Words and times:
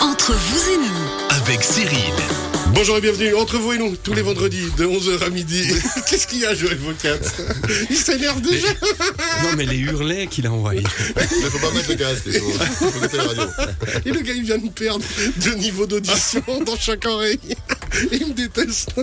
Entre 0.00 0.32
vous 0.32 0.70
et 0.70 0.76
nous, 0.78 1.42
avec 1.42 1.62
Cyril. 1.62 2.14
Bonjour 2.74 2.96
et 2.96 3.00
bienvenue 3.00 3.34
entre 3.34 3.58
vous 3.58 3.72
et 3.72 3.78
nous, 3.78 3.96
tous 3.96 4.14
les 4.14 4.22
vendredis 4.22 4.70
de 4.78 4.86
11h 4.86 5.24
à 5.24 5.28
midi. 5.28 5.68
Qu'est-ce 6.08 6.26
qu'il 6.26 6.38
y 6.40 6.46
a, 6.46 6.54
Joël 6.54 6.78
Vocat 6.78 7.18
Il 7.90 7.96
s'énerve 7.96 8.40
déjà 8.40 8.68
Non, 9.42 9.50
mais 9.56 9.66
les 9.66 9.76
hurlets 9.76 10.26
qu'il 10.26 10.46
a 10.46 10.52
envoyés. 10.52 10.84
Mais 11.16 11.22
faut 11.22 11.58
pas 11.58 11.74
mettre 11.74 11.90
le 11.90 11.96
casque, 11.96 12.22
il 12.26 12.32
faut, 12.34 13.16
la 13.16 13.22
radio. 13.24 13.42
Et 14.06 14.10
le 14.10 14.20
gars, 14.20 14.32
il 14.34 14.42
vient 14.42 14.58
de 14.58 14.68
perdre 14.70 15.04
de 15.36 15.50
niveau 15.54 15.86
d'audition 15.86 16.42
dans 16.64 16.76
chaque 16.76 17.04
oreille. 17.06 17.38
Il 18.12 18.28
me 18.28 18.32
déteste. 18.34 18.94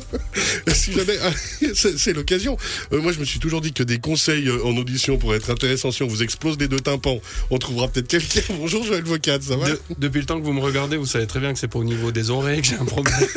Si 0.73 0.93
jamais, 0.93 1.17
ah, 1.23 1.31
c'est 1.73 2.13
l'occasion. 2.13 2.57
Euh, 2.93 3.01
moi, 3.01 3.11
je 3.11 3.19
me 3.19 3.25
suis 3.25 3.39
toujours 3.39 3.61
dit 3.61 3.73
que 3.73 3.83
des 3.83 3.99
conseils 3.99 4.47
euh, 4.47 4.63
en 4.65 4.75
audition 4.77 5.17
pourraient 5.17 5.37
être 5.37 5.49
intéressants. 5.49 5.91
Si 5.91 6.03
on 6.03 6.07
vous 6.07 6.23
explose 6.23 6.57
les 6.59 6.67
deux 6.67 6.79
tympans, 6.79 7.19
on 7.49 7.57
trouvera 7.57 7.87
peut-être 7.87 8.07
quelqu'un. 8.07 8.41
Bonjour, 8.57 8.83
Joël 8.83 9.03
Vocat, 9.03 9.39
ça 9.41 9.55
va 9.57 9.69
De- 9.69 9.79
depuis 9.97 10.19
le 10.19 10.25
temps 10.25 10.39
que 10.39 10.45
vous 10.45 10.53
me 10.53 10.61
regardez, 10.61 10.97
vous 10.97 11.05
savez 11.05 11.27
très 11.27 11.39
bien 11.39 11.53
que 11.53 11.59
c'est 11.59 11.67
pas 11.67 11.79
au 11.79 11.83
niveau 11.83 12.11
des 12.11 12.29
oreilles 12.29 12.61
que 12.61 12.67
j'ai 12.67 12.75
un 12.75 12.85
problème. 12.85 13.15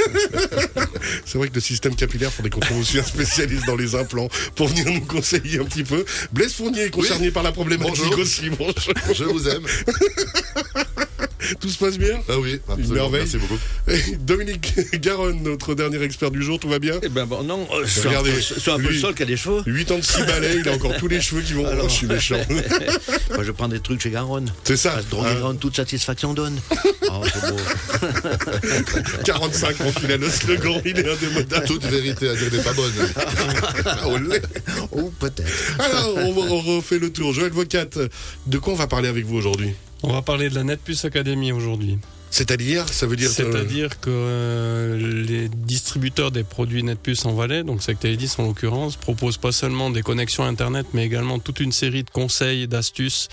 C'est 1.25 1.39
vrai 1.39 1.49
que 1.49 1.55
le 1.55 1.61
système 1.61 1.95
capillaire, 1.95 2.33
faudrait 2.33 2.51
qu'on 2.51 2.61
trouve 2.61 2.79
aussi 2.81 2.99
un 2.99 3.03
spécialiste 3.05 3.67
dans 3.67 3.77
les 3.77 3.95
implants 3.95 4.29
pour 4.55 4.69
venir 4.69 4.87
nous 4.87 5.01
conseiller 5.01 5.59
un 5.61 5.65
petit 5.65 5.83
peu. 5.85 6.05
Blaise 6.33 6.53
Fournier 6.53 6.83
est 6.85 6.91
concerné 6.91 7.31
par 7.31 7.43
la 7.43 7.53
problématique 7.53 8.05
Bonjour. 8.05 8.19
aussi. 8.21 8.51
Bonjour. 8.51 8.75
Je 9.15 9.25
vous 9.25 9.49
aime. 9.49 9.67
Tout 11.61 11.69
se 11.69 11.79
passe 11.79 11.99
bien 11.99 12.21
Ah 12.29 12.39
oui, 12.39 12.61
absolument. 12.69 12.95
merveille. 12.95 13.21
Merci 13.23 13.39
beaucoup. 13.39 13.59
Et 13.89 14.17
Dominique 14.21 14.75
Garonne, 15.01 15.43
notre 15.43 15.75
dernier 15.75 16.03
expert 16.03 16.31
du 16.31 16.43
jour, 16.43 16.59
tout 16.61 16.69
va 16.69 16.79
bien 16.79 16.99
Eh 17.03 17.09
ben 17.09 17.27
bon, 17.27 17.43
non, 17.43 17.67
euh, 17.73 17.85
je 17.87 18.01
un 18.01 18.09
Regardez, 18.11 18.41
suis 18.41 18.71
un 18.71 18.77
peu 18.77 18.83
lui- 18.89 18.95
le 18.97 19.01
seul 19.01 19.15
qui 19.15 19.23
a 19.23 19.27
des 19.27 19.37
cheveux. 19.37 19.63
8 19.67 19.91
ans 19.91 19.99
de 19.99 20.03
6 20.05 20.23
balais, 20.25 20.57
il 20.59 20.69
a 20.69 20.73
encore 20.73 20.97
tous 20.99 21.09
les 21.09 21.21
cheveux 21.21 21.43
qui 21.43 21.53
vont. 21.55 21.65
Oh, 21.67 21.85
je 21.85 21.89
suis 21.89 22.07
méchant. 22.07 22.37
Moi, 23.35 23.45
je 23.45 23.51
prends 23.53 23.69
des 23.69 23.81
trucs 23.81 24.01
chez 24.03 24.11
Garonne. 24.11 24.53
C'est 24.65 24.77
ça. 24.77 24.91
Parce 24.91 25.09
droguer 25.09 25.29
hein. 25.31 25.35
Garonne, 25.35 25.59
toute 25.59 25.77
satisfaction 25.77 26.35
donne. 26.35 26.59
Oh, 27.13 27.25
c'est 27.25 27.51
beau. 27.51 27.57
45 29.25 29.81
ans 29.81 29.91
qu'il 29.99 30.13
a 30.13 30.17
le 30.17 30.29
slogan, 30.31 30.81
il 30.85 30.97
est 30.97 31.11
indémodable. 31.11 31.67
Toute 31.67 31.85
vérité 31.87 32.29
à 32.29 32.37
dire 32.37 32.53
n'est 32.53 32.63
pas 32.63 32.73
bonne. 32.73 32.93
Olé. 34.07 34.41
Ou 34.93 35.11
peut-être. 35.19 35.49
Alors, 35.81 36.15
on, 36.19 36.33
va- 36.33 36.53
on 36.53 36.61
refait 36.77 37.01
le 37.01 37.11
tour. 37.13 37.33
Joël 37.33 37.51
Vocat, 37.51 37.87
de 38.47 38.59
quoi 38.59 38.73
on 38.75 38.77
va 38.77 38.87
parler 38.87 39.09
avec 39.09 39.25
vous 39.27 39.37
aujourd'hui? 39.37 39.73
On 40.03 40.13
va 40.13 40.23
parler 40.23 40.49
de 40.49 40.55
la 40.55 40.65
NetPlus 40.65 41.05
Academy 41.05 41.53
aujourd'hui. 41.53 41.99
C'est-à-dire, 42.31 42.89
ça 42.89 43.07
veut 43.07 43.17
dire. 43.17 43.31
C'est-à-dire 43.31 44.01
que 44.01 44.09
euh, 44.11 44.97
les 45.27 45.49
distributeurs 45.49 46.31
des 46.31 46.45
produits 46.45 46.83
NetPlus 46.83 47.17
en 47.25 47.35
Valais, 47.35 47.65
donc 47.65 47.83
Sectalis 47.83 48.33
en 48.39 48.45
l'occurrence, 48.45 48.97
proposent 48.97 49.37
pas 49.39 49.53
seulement 49.53 49.91
des 49.91 50.03
connexions 50.03 50.45
Internet, 50.45 50.87
mais 50.95 51.05
également 51.05 51.39
toute 51.39 51.61
une 51.61 51.73
série 51.73 52.05
de 52.05 52.11
conseils, 52.11 52.69
d'astuces, 52.69 53.29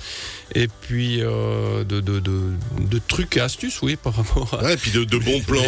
et 0.55 0.67
puis 0.67 1.21
euh, 1.21 1.83
de, 1.83 2.01
de, 2.01 2.19
de, 2.19 2.39
de 2.79 3.01
trucs 3.07 3.37
et 3.37 3.41
astuces, 3.41 3.81
oui, 3.81 3.95
par 3.97 4.15
rapport 4.15 4.53
à... 4.55 4.63
Ouais, 4.63 4.73
et 4.73 4.77
puis 4.77 4.91
de, 4.91 5.03
de 5.03 5.17
bons 5.17 5.41
plans. 5.41 5.61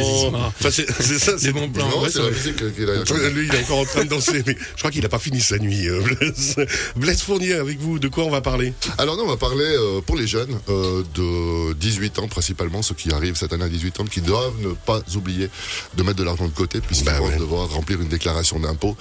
Enfin, 0.48 0.72
c'est 0.72 0.90
ça. 1.20 1.38
C'est- 1.38 1.52
bons 1.52 1.70
plans. 1.70 1.88
Non, 1.90 2.02
ouais, 2.02 2.10
a. 2.10 3.30
Lui, 3.30 3.48
il 3.48 3.56
est 3.56 3.60
encore 3.64 3.80
en 3.80 3.86
train 3.86 4.04
de 4.06 4.10
danser, 4.10 4.44
mais 4.46 4.56
je 4.74 4.78
crois 4.80 4.92
qu'il 4.92 5.02
n'a 5.02 5.10
pas 5.10 5.20
fini 5.20 5.40
sa 5.42 5.58
nuit. 5.58 5.88
euh, 5.88 6.02
Blaise. 6.02 6.56
Blaise 6.96 7.22
Fournier, 7.22 7.54
avec 7.54 7.80
vous, 7.80 8.00
de 8.00 8.08
quoi 8.08 8.24
on 8.26 8.30
va 8.30 8.42
parler? 8.42 8.74
Alors 8.98 9.18
non, 9.18 9.24
on 9.24 9.28
va 9.28 9.38
parler 9.38 9.66
euh, 9.66 10.02
pour 10.02 10.16
les 10.16 10.28
jeunes 10.28 10.58
euh, 10.70 11.04
de 11.16 11.74
18 11.74 12.20
ans 12.20 12.28
principalement, 12.28 12.82
ceux 12.82 12.96
qui 12.96 13.12
arrivent 13.20 13.36
cette 13.38 13.54
année 13.54 13.66
à 13.66 13.70
18 13.70 14.00
ans, 14.00 14.06
qui 14.06 14.22
doivent 14.22 14.60
ne 14.62 14.74
pas 14.74 15.02
oublier 15.16 15.50
de 15.96 16.04
mettre 16.04 16.18
de 16.18 16.24
l'argent 16.24 16.48
de 16.48 16.54
côté 16.54 16.80
puisqu'ils 16.82 17.06
Bah 17.06 17.20
vont 17.20 17.28
ouais. 17.28 17.38
devoir 17.38 17.70
remplir 17.70 18.02
une 18.02 18.08
déclaration 18.08 18.60
d'impôt. 18.60 18.96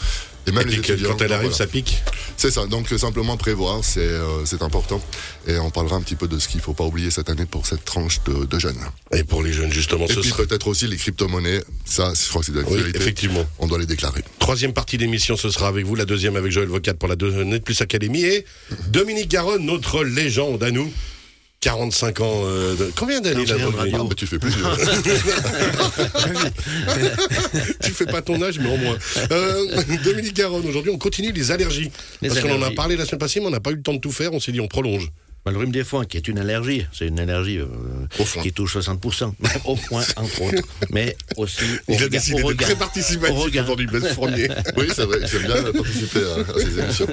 Et 0.47 0.51
même 0.51 0.67
Et 0.69 0.71
les 0.71 0.79
étudiants, 0.79 1.11
quand 1.11 1.21
elle 1.23 1.33
arrive, 1.35 1.51
voilà. 1.51 1.57
ça 1.57 1.67
pique. 1.67 2.03
C'est 2.39 2.51
ça, 2.51 2.67
donc 2.67 2.91
euh, 2.91 2.97
simplement 2.97 3.37
prévoir, 3.37 3.85
c'est 3.85 4.01
euh, 4.01 4.45
important. 4.63 4.99
Et 5.47 5.59
on 5.59 5.71
parlera 5.71 5.97
un 5.97 6.01
petit 6.01 6.15
peu 6.15 6.27
de 6.27 6.39
ce 6.39 6.49
qu'il 6.49 6.57
ne 6.59 6.63
faut 6.63 6.73
pas 6.73 6.85
oublier 6.85 7.11
cette 7.11 7.29
année 7.29 7.45
pour 7.45 7.67
cette 7.67 7.85
tranche 7.85 8.21
de, 8.25 8.47
de 8.47 8.59
jeunes. 8.59 8.79
Et 9.13 9.25
pour 9.25 9.43
les 9.43 9.53
jeunes, 9.53 9.71
justement, 9.73 10.07
Et 10.07 10.13
ce 10.15 10.21
puis 10.21 10.31
sera. 10.31 10.45
peut-être 10.45 10.69
aussi 10.69 10.87
les 10.87 10.97
crypto-monnaies, 10.97 11.63
ça 11.85 12.13
je 12.15 12.29
crois 12.31 12.41
que 12.41 12.47
c'est 12.47 12.53
Oui, 12.53 12.63
d'actualité. 12.65 12.99
effectivement. 12.99 13.45
on 13.59 13.67
doit 13.67 13.79
les 13.79 13.85
déclarer. 13.87 14.25
Troisième 14.39 14.73
partie 14.73 14.97
d'émission, 14.97 15.37
ce 15.37 15.51
sera 15.51 15.69
avec 15.69 15.85
vous. 15.85 15.95
La 15.95 16.07
deuxième 16.07 16.37
avec 16.37 16.51
Joël 16.51 16.69
Vocat 16.69 16.95
pour 16.95 17.09
la 17.09 17.17
Net 17.17 17.63
Plus 17.63 17.83
Academy. 17.83 18.23
Et 18.25 18.47
Dominique 18.89 19.29
Garonne, 19.31 19.67
notre 19.67 20.03
légende 20.03 20.63
à 20.63 20.71
nous. 20.71 20.91
45 21.61 22.21
ans. 22.21 22.43
euh, 22.45 22.77
de- 22.77 22.93
Combien 22.97 23.21
d'années 23.21 23.45
rien 23.45 23.57
de 23.57 23.61
Dominique 23.73 23.95
Ah, 23.99 24.05
mais 24.09 24.15
tu 24.15 24.27
fais 24.27 24.39
plus. 24.39 24.53
Tu 27.83 27.91
fais 27.93 28.07
pas 28.07 28.23
ton 28.23 28.41
âge, 28.43 28.59
mais 28.59 28.69
au 28.73 28.77
moins. 28.77 28.97
Euh, 29.33 29.83
Dominique 30.05 30.35
Garonne, 30.35 30.67
aujourd'hui, 30.67 30.91
on 30.93 30.99
continue 30.99 31.33
les 31.33 31.51
allergies. 31.51 31.91
Les 32.23 32.29
Parce 32.29 32.41
qu'on 32.41 32.53
en 32.53 32.63
a 32.63 32.71
parlé 32.71 32.97
la 32.97 33.05
semaine 33.07 33.19
passée, 33.19 33.41
mais 33.41 33.47
on 33.47 33.51
n'a 33.51 33.61
pas 33.61 33.71
eu 33.71 33.77
le 33.77 33.83
temps 33.83 33.95
de 33.95 33.99
tout 33.99 34.13
faire. 34.13 34.33
On 34.33 34.41
s'est 34.41 34.53
dit, 34.53 34.61
on 34.61 34.69
prolonge. 34.69 35.11
Bah, 35.45 35.53
le 35.53 35.59
rhume 35.59 35.71
des 35.71 35.85
foins, 35.85 36.05
qui 36.05 36.17
est 36.17 36.29
une 36.29 36.39
allergie, 36.39 36.85
c'est 36.93 37.07
une 37.07 37.19
allergie 37.21 37.59
euh, 37.59 37.67
qui 38.43 38.53
touche 38.53 38.77
60%, 38.77 39.33
au 39.65 39.77
foin 39.77 40.03
entre 40.17 40.43
autres, 40.43 40.63
mais 40.91 41.17
aussi 41.37 41.63
au 41.87 41.93
Il 41.93 41.95
a 41.95 41.97
regard. 41.97 42.09
décidé 42.11 42.43
au 42.43 42.47
regard. 42.47 42.69
très 42.69 42.79
participatif 42.79 43.37
Au 43.37 43.41
regard. 43.41 43.65
aujourd'hui, 43.65 43.87
Blaise 43.87 44.13
Fournier. 44.15 44.49
oui, 44.77 44.89
c'est 44.95 45.05
vrai, 45.05 45.21
j'aime 45.27 45.45
bien 45.45 45.73
participer 45.73 46.21
à, 46.21 46.53
à 46.53 46.59
ces 46.59 46.79
émissions. 46.79 47.07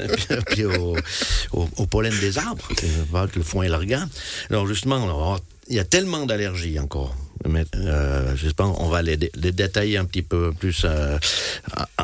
puis 0.47 0.65
au, 0.65 0.97
au- 1.53 1.69
au 1.77 1.85
pollen 1.85 2.13
des 2.19 2.37
arbres, 2.37 2.67
que, 2.75 3.27
que 3.27 3.39
le 3.39 3.43
foin 3.45 3.63
et 3.63 3.69
l'organ. 3.69 4.07
Alors 4.49 4.67
justement, 4.67 5.03
alors, 5.03 5.39
il 5.39 5.54
y 5.69 5.79
a 5.79 5.83
tellement 5.83 6.25
d'allergies 6.25 6.79
encore. 6.79 7.15
Mais, 7.47 7.63
euh, 7.75 8.35
je 8.35 8.47
sais 8.47 8.53
pas, 8.55 8.65
on 8.65 8.87
va 8.89 9.01
les, 9.03 9.17
dé- 9.17 9.31
les 9.35 9.51
détailler 9.51 9.97
un 9.97 10.05
petit 10.05 10.23
peu 10.23 10.51
plus 10.51 10.81
euh, 10.83 11.17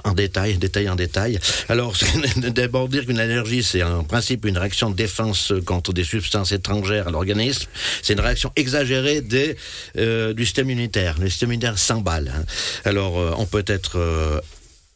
en 0.04 0.12
détail, 0.14 0.58
détail 0.58 0.88
en 0.88 0.96
détail. 0.96 1.40
Alors, 1.68 1.96
d'abord 2.38 2.90
dire 2.90 3.06
qu'une 3.08 3.20
allergie, 3.20 3.64
c'est 3.64 3.82
en 3.82 4.04
principe 4.04 4.46
une 4.46 4.58
réaction 4.58 4.92
de 4.92 4.96
défense 4.96 5.52
contre 5.66 5.94
des 5.94 6.04
substances 6.04 6.52
étrangères 6.52 7.08
à 7.08 7.12
l'organisme. 7.12 7.68
C'est 8.04 8.14
une 8.14 8.20
réaction 8.20 8.52
exagérée 8.56 9.22
des, 9.22 9.56
euh, 9.98 10.34
du 10.34 10.46
système 10.46 10.70
immunitaire. 10.70 11.18
Le 11.20 11.28
système 11.30 11.50
immunitaire 11.50 11.80
s'emballe. 11.80 12.32
hein. 12.36 12.44
Alors, 12.86 13.20
euh, 13.20 13.32
on 13.38 13.46
peut 13.48 13.64
être 13.66 13.98
euh, 13.98 14.40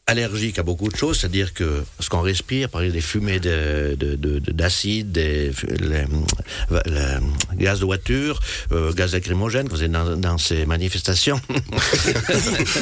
allergique 0.07 0.59
à 0.59 0.63
beaucoup 0.63 0.87
de 0.89 0.95
choses, 0.95 1.19
c'est-à-dire 1.19 1.53
que 1.53 1.83
ce 1.99 2.09
qu'on 2.09 2.21
respire, 2.21 2.69
par 2.69 2.81
exemple 2.81 2.95
des 2.95 3.01
fumées 3.01 3.39
de- 3.39 3.95
de- 3.99 4.15
de- 4.15 4.37
de- 4.39 4.51
d'acide, 4.51 5.15
les, 5.17 5.51
les 5.79 6.03
gaz 7.57 7.79
de 7.79 7.85
voiture, 7.85 8.39
euh, 8.71 8.93
gaz 8.93 9.13
lacrymogène, 9.13 9.67
vous 9.67 9.83
êtes 9.83 9.91
dans, 9.91 10.15
dans 10.15 10.37
ces 10.37 10.65
manifestations. 10.67 11.41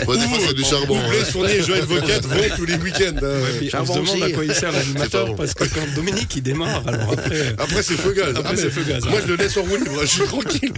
Bon, 0.05 0.13
des 0.15 0.27
fois, 0.27 0.37
c'est 0.45 0.53
du 0.53 0.63
charbon. 0.63 0.97
hein. 0.99 1.09
Blaise 1.09 1.29
Fournier 1.29 1.57
et 1.59 1.63
Joël 1.63 1.83
Vocat 1.85 2.19
vont 2.19 2.35
tous 2.57 2.65
les 2.65 2.75
week-ends. 2.75 3.15
hein. 3.21 3.41
Puis 3.57 3.69
on 3.73 3.85
se 3.85 3.91
demande 3.93 4.09
aussi. 4.09 4.23
à 4.23 4.29
quoi 4.31 4.43
il 4.45 4.53
sert 4.53 4.71
l'animateur, 4.71 5.27
bon. 5.27 5.35
parce 5.35 5.53
que 5.53 5.63
quand 5.65 5.93
Dominique 5.95 6.35
il 6.35 6.41
démarre, 6.43 6.85
alors 6.87 7.13
après... 7.13 7.55
Après, 7.57 7.83
c'est 7.83 7.95
feu 7.95 8.13
gaz. 8.13 8.33
Après, 8.35 8.53
Ah, 8.53 8.69
feu 8.69 8.83
gaz, 8.87 9.05
Moi, 9.05 9.19
hein. 9.19 9.21
je 9.25 9.31
le 9.31 9.35
laisse 9.37 9.55
en 9.57 9.61
roue 9.63 9.77
libre. 9.77 10.01
Je 10.01 10.05
suis 10.07 10.23
tranquille. 10.25 10.73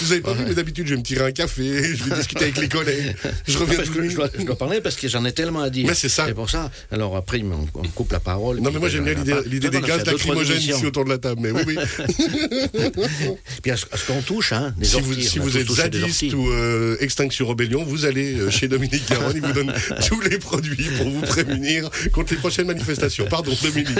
Vous 0.00 0.12
avez 0.12 0.20
pas 0.22 0.32
vu, 0.32 0.44
mais 0.46 0.54
d'habitude, 0.54 0.86
je 0.86 0.94
vais 0.94 0.98
me 1.00 1.04
tirer 1.04 1.26
un 1.26 1.32
café, 1.32 1.94
je 1.94 2.04
vais 2.04 2.16
discuter 2.16 2.44
avec 2.44 2.58
les 2.58 2.68
collègues. 2.68 3.14
Je 3.46 3.58
reviens 3.58 3.76
Parce 3.76 3.88
tous 3.88 3.94
que 3.96 4.00
les 4.00 4.10
je, 4.10 4.16
dois, 4.16 4.28
je 4.38 4.44
dois 4.44 4.56
parler 4.56 4.80
parce 4.80 4.96
que 4.96 5.08
j'en 5.08 5.24
ai 5.24 5.32
tellement 5.32 5.60
à 5.62 5.70
dire. 5.70 5.89
Mais 5.90 5.94
c'est 5.94 6.08
ça. 6.08 6.26
C'est 6.26 6.34
pour 6.34 6.50
ça. 6.50 6.70
Alors 6.90 7.16
après, 7.16 7.42
on, 7.42 7.82
coupe 7.88 8.12
la 8.12 8.20
parole. 8.20 8.60
Non, 8.60 8.70
mais 8.72 8.78
moi, 8.78 8.88
j'aime 8.88 9.04
bien 9.04 9.40
l'idée 9.46 9.70
des 9.70 9.80
gaz 9.80 10.04
lacrymogènes 10.04 10.58
ici 10.58 10.86
autour 10.86 11.04
de 11.04 11.10
la 11.10 11.18
table. 11.18 11.40
Mais 11.42 11.50
oui, 11.50 11.62
oui. 11.66 11.76
Puis 13.62 13.70
à 13.70 13.76
ce, 13.76 13.86
qu'on 14.06 14.22
touche, 14.22 14.52
hein, 14.52 14.74
les 14.78 14.86
Si 14.86 15.00
vous, 15.00 15.12
orties, 15.12 15.28
si 15.28 15.38
on 15.38 15.42
a 15.42 15.44
vous 15.44 15.58
êtes 15.58 15.70
zadiste 15.70 16.32
ou 16.34 16.50
euh, 16.50 16.96
Extinction 17.00 17.46
Rebellion, 17.46 17.84
vous 17.84 18.04
allez 18.04 18.38
euh, 18.38 18.50
chez 18.50 18.68
Dominique 18.68 19.08
Garonne, 19.08 19.32
il 19.34 19.42
vous 19.42 19.52
donne 19.52 19.72
tous 20.08 20.20
les 20.20 20.38
produits 20.38 20.88
pour 20.96 21.08
vous 21.08 21.20
prémunir 21.22 21.90
contre 22.12 22.32
les 22.34 22.38
prochaines 22.38 22.66
manifestations. 22.66 23.26
Pardon, 23.26 23.52
Dominique. 23.62 23.98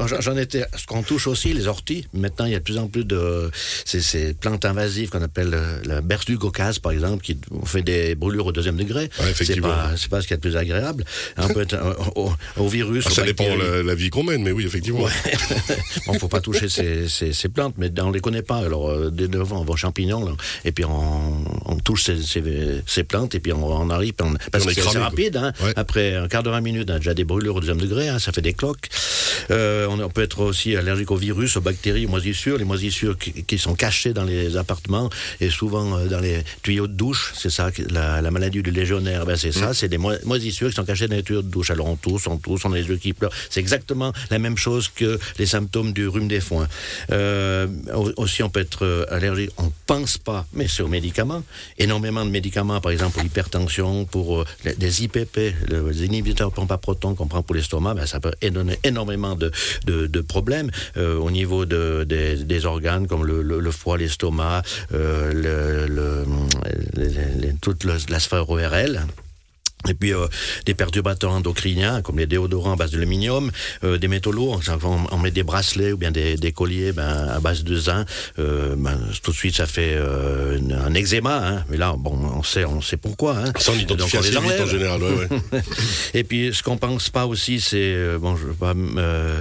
J'en- 0.20 0.36
étais. 0.36 0.64
Ce 0.76 0.86
qu'on 0.86 1.02
touche 1.02 1.26
aussi, 1.26 1.52
les 1.52 1.66
orties. 1.66 2.06
Maintenant, 2.14 2.46
il 2.46 2.52
y 2.52 2.54
a 2.54 2.58
de 2.58 2.64
plus 2.64 2.78
en 2.78 2.88
plus 2.88 3.04
de 3.04 3.50
ces, 3.84 4.00
ces 4.00 4.34
plantes 4.34 4.64
invasives 4.64 5.10
qu'on 5.10 5.22
appelle 5.22 5.52
euh, 5.54 5.80
la 5.84 6.00
berce 6.00 6.24
du 6.24 6.38
Caucase, 6.38 6.78
par 6.78 6.92
exemple, 6.92 7.22
qui 7.22 7.38
fait 7.64 7.82
des 7.82 8.14
brûlures 8.14 8.46
au 8.46 8.52
deuxième 8.52 8.76
degré. 8.76 9.02
Ouais, 9.02 9.10
c'est 9.18 9.30
effectivement. 9.30 9.68
pas, 9.68 9.92
c'est 9.96 10.08
pas 10.08 10.20
ce 10.20 10.26
qu'il 10.26 10.34
y 10.34 10.34
a 10.34 10.36
de 10.38 10.42
plus 10.42 10.51
agréable. 10.56 11.04
Un 11.36 11.48
peu 11.48 11.64
euh, 11.72 11.94
au, 12.16 12.32
au 12.56 12.68
virus. 12.68 13.08
Ça 13.08 13.22
dépend 13.22 13.44
la, 13.56 13.82
la 13.82 13.94
vie 13.94 14.10
qu'on 14.10 14.22
mène, 14.24 14.42
mais 14.42 14.52
oui, 14.52 14.64
effectivement. 14.66 15.06
bon, 16.06 16.14
faut 16.18 16.28
pas 16.28 16.40
toucher 16.40 16.68
ces, 16.68 17.08
ces, 17.08 17.32
ces 17.32 17.48
plantes, 17.48 17.74
mais 17.78 17.90
on 18.00 18.10
les 18.10 18.20
connaît 18.20 18.42
pas. 18.42 18.56
Alors, 18.58 18.88
euh, 18.90 19.10
dès 19.10 19.28
devant, 19.28 19.60
on 19.60 19.64
va 19.64 19.72
aux 19.72 19.76
champignons, 19.76 20.24
là, 20.24 20.32
et 20.64 20.72
puis 20.72 20.84
on, 20.84 21.44
on 21.66 21.76
touche 21.78 22.04
ces, 22.04 23.04
plantes, 23.04 23.34
et 23.34 23.40
puis 23.40 23.52
on, 23.52 23.64
on 23.64 23.90
arrive, 23.90 24.14
on- 24.22 24.34
parce 24.50 24.64
que 24.66 24.72
c'est 24.74 24.98
rapide. 24.98 25.36
Hein, 25.36 25.52
Ouais. 25.62 25.72
Après 25.76 26.14
un 26.16 26.28
quart 26.28 26.42
d'heure, 26.42 26.54
20 26.54 26.60
minutes, 26.60 26.88
on 26.90 26.94
a 26.94 26.98
déjà 26.98 27.14
des 27.14 27.24
brûlures 27.24 27.56
au 27.56 27.60
deuxième 27.60 27.78
degré, 27.80 28.08
hein, 28.08 28.18
ça 28.18 28.32
fait 28.32 28.40
des 28.40 28.52
cloques. 28.52 28.88
Euh, 29.50 29.86
on, 29.88 30.08
peut 30.08 30.22
être 30.22 30.40
aussi 30.40 30.76
allergique 30.76 31.10
aux 31.10 31.16
virus, 31.16 31.56
aux 31.56 31.60
bactéries, 31.60 32.06
aux 32.06 32.08
moisissures. 32.08 32.58
Les 32.58 32.64
moisissures 32.64 33.16
qui, 33.18 33.32
qui 33.44 33.58
sont 33.58 33.74
cachées 33.74 34.12
dans 34.12 34.24
les 34.24 34.56
appartements 34.56 35.08
et 35.40 35.50
souvent 35.50 35.98
euh, 35.98 36.06
dans 36.06 36.20
les 36.20 36.42
tuyaux 36.62 36.86
de 36.86 36.92
douche. 36.94 37.32
C'est 37.36 37.50
ça, 37.50 37.70
la, 37.90 38.20
la 38.22 38.30
maladie 38.30 38.62
du 38.62 38.70
légionnaire. 38.70 39.24
Ben, 39.26 39.36
c'est 39.36 39.50
Mm. 39.50 39.60
ça, 39.60 39.74
c'est 39.74 39.88
des 39.88 39.98
mo- 39.98 40.12
moisissures 40.42 40.70
qui 40.70 40.74
sont 40.76 40.84
cachées 40.84 41.06
dans 41.08 41.14
les 41.16 41.22
tuyaux 41.22 41.42
de 41.42 41.48
douche. 41.48 41.70
Alors 41.70 41.86
on 41.86 41.96
tousse, 41.96 42.26
on 42.26 42.36
tousse, 42.36 42.64
on 42.64 42.72
a 42.72 42.76
les 42.76 42.88
yeux 42.88 42.96
qui 42.96 43.12
pleurent. 43.12 43.32
C'est 43.48 43.60
exactement 43.60 44.12
la 44.30 44.38
même 44.38 44.56
chose 44.56 44.88
que 44.88 45.18
les 45.38 45.46
symptômes 45.46 45.92
du 45.92 46.08
rhume 46.08 46.26
des 46.28 46.40
foins. 46.40 46.68
Euh, 47.10 47.66
au- 47.94 48.12
aussi, 48.22 48.42
on 48.42 48.50
peut 48.50 48.60
être 48.60 48.84
euh, 48.84 49.04
allergique. 49.10 49.50
On 49.58 49.70
pense 49.86 50.18
pas, 50.18 50.46
mais 50.52 50.66
c'est 50.68 50.82
aux 50.82 50.88
médicaments. 50.88 51.42
Énormément 51.78 52.24
de 52.24 52.30
médicaments, 52.30 52.80
par 52.80 52.90
exemple 52.92 53.12
pour 53.14 53.22
l'hypertension, 53.22 54.04
pour 54.04 54.40
euh, 54.40 54.44
les, 54.64 55.04
IPP, 55.04 55.54
le- 55.70 55.90
les 55.90 56.04
inhibiteurs 56.06 56.50
pompe 56.52 56.72
à 56.72 56.78
proton 56.78 57.14
qu'on 57.14 57.28
prend 57.28 57.42
pour 57.42 57.54
l'estomac, 57.54 57.94
ben, 57.94 58.06
ça 58.06 58.18
peut 58.20 58.32
donner 58.50 58.78
énormément 58.84 59.36
de, 59.36 59.50
problèmes 60.22 60.70
au 60.96 61.30
niveau 61.30 61.64
de, 61.64 62.04
des, 62.04 62.66
organes 62.66 63.06
comme 63.06 63.24
le, 63.24 63.70
foie, 63.70 63.96
l'estomac, 63.98 64.62
le, 64.90 65.32
le, 65.86 66.24
les- 66.96 67.08
les- 67.08 67.34
les- 67.40 67.54
toute 67.60 67.84
la 67.84 68.18
sphère 68.20 68.48
ORL. 68.48 69.02
Et 69.88 69.94
puis 69.94 70.14
euh, 70.14 70.26
des 70.66 70.74
perturbateurs 70.74 71.32
endocriniens 71.32 72.02
comme 72.02 72.18
les 72.18 72.26
déodorants 72.26 72.72
à 72.72 72.76
base 72.76 72.90
d'aluminium, 72.92 73.50
euh, 73.84 73.98
des 73.98 74.08
métaux 74.08 74.32
lourds, 74.32 74.60
on, 74.84 75.06
on 75.10 75.18
met 75.18 75.30
des 75.30 75.42
bracelets 75.42 75.92
ou 75.92 75.96
bien 75.96 76.10
des, 76.10 76.36
des 76.36 76.52
colliers 76.52 76.92
ben, 76.92 77.28
à 77.28 77.40
base 77.40 77.64
de 77.64 77.76
zinc. 77.76 78.06
Euh, 78.38 78.74
ben, 78.76 78.98
tout 79.22 79.32
de 79.32 79.36
suite 79.36 79.56
ça 79.56 79.66
fait 79.66 79.94
euh, 79.94 80.58
un 80.84 80.94
eczéma, 80.94 81.46
hein. 81.46 81.64
mais 81.68 81.76
là 81.76 81.94
bon 81.98 82.18
on 82.34 82.42
sait 82.42 82.64
on 82.64 82.80
sait 82.80 82.96
pourquoi. 82.96 83.36
Hein. 83.36 83.52
Ça, 83.58 83.72
on 83.72 83.78
identifie 83.78 84.16
assez 84.16 84.30
vite 84.30 84.60
en 84.60 84.66
général. 84.66 85.02
Ouais, 85.02 85.28
ouais. 85.30 85.62
Et 86.14 86.24
puis, 86.24 86.52
ce 86.54 86.62
qu'on 86.62 86.76
pense 86.76 87.10
pas 87.10 87.26
aussi, 87.26 87.60
c'est, 87.60 87.94
euh, 87.94 88.18
bon, 88.18 88.36
je 88.36 88.46
veux 88.46 88.54
pas 88.54 88.74
euh, 88.76 89.40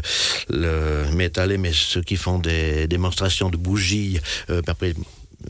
le 0.49 1.15
m'étaler, 1.15 1.57
mais 1.57 1.71
ceux 1.73 2.01
qui 2.01 2.15
font 2.15 2.39
des 2.39 2.87
démonstrations 2.87 3.49
de 3.49 3.57
bougies, 3.57 4.19
euh, 4.49 4.61
après, 4.67 4.93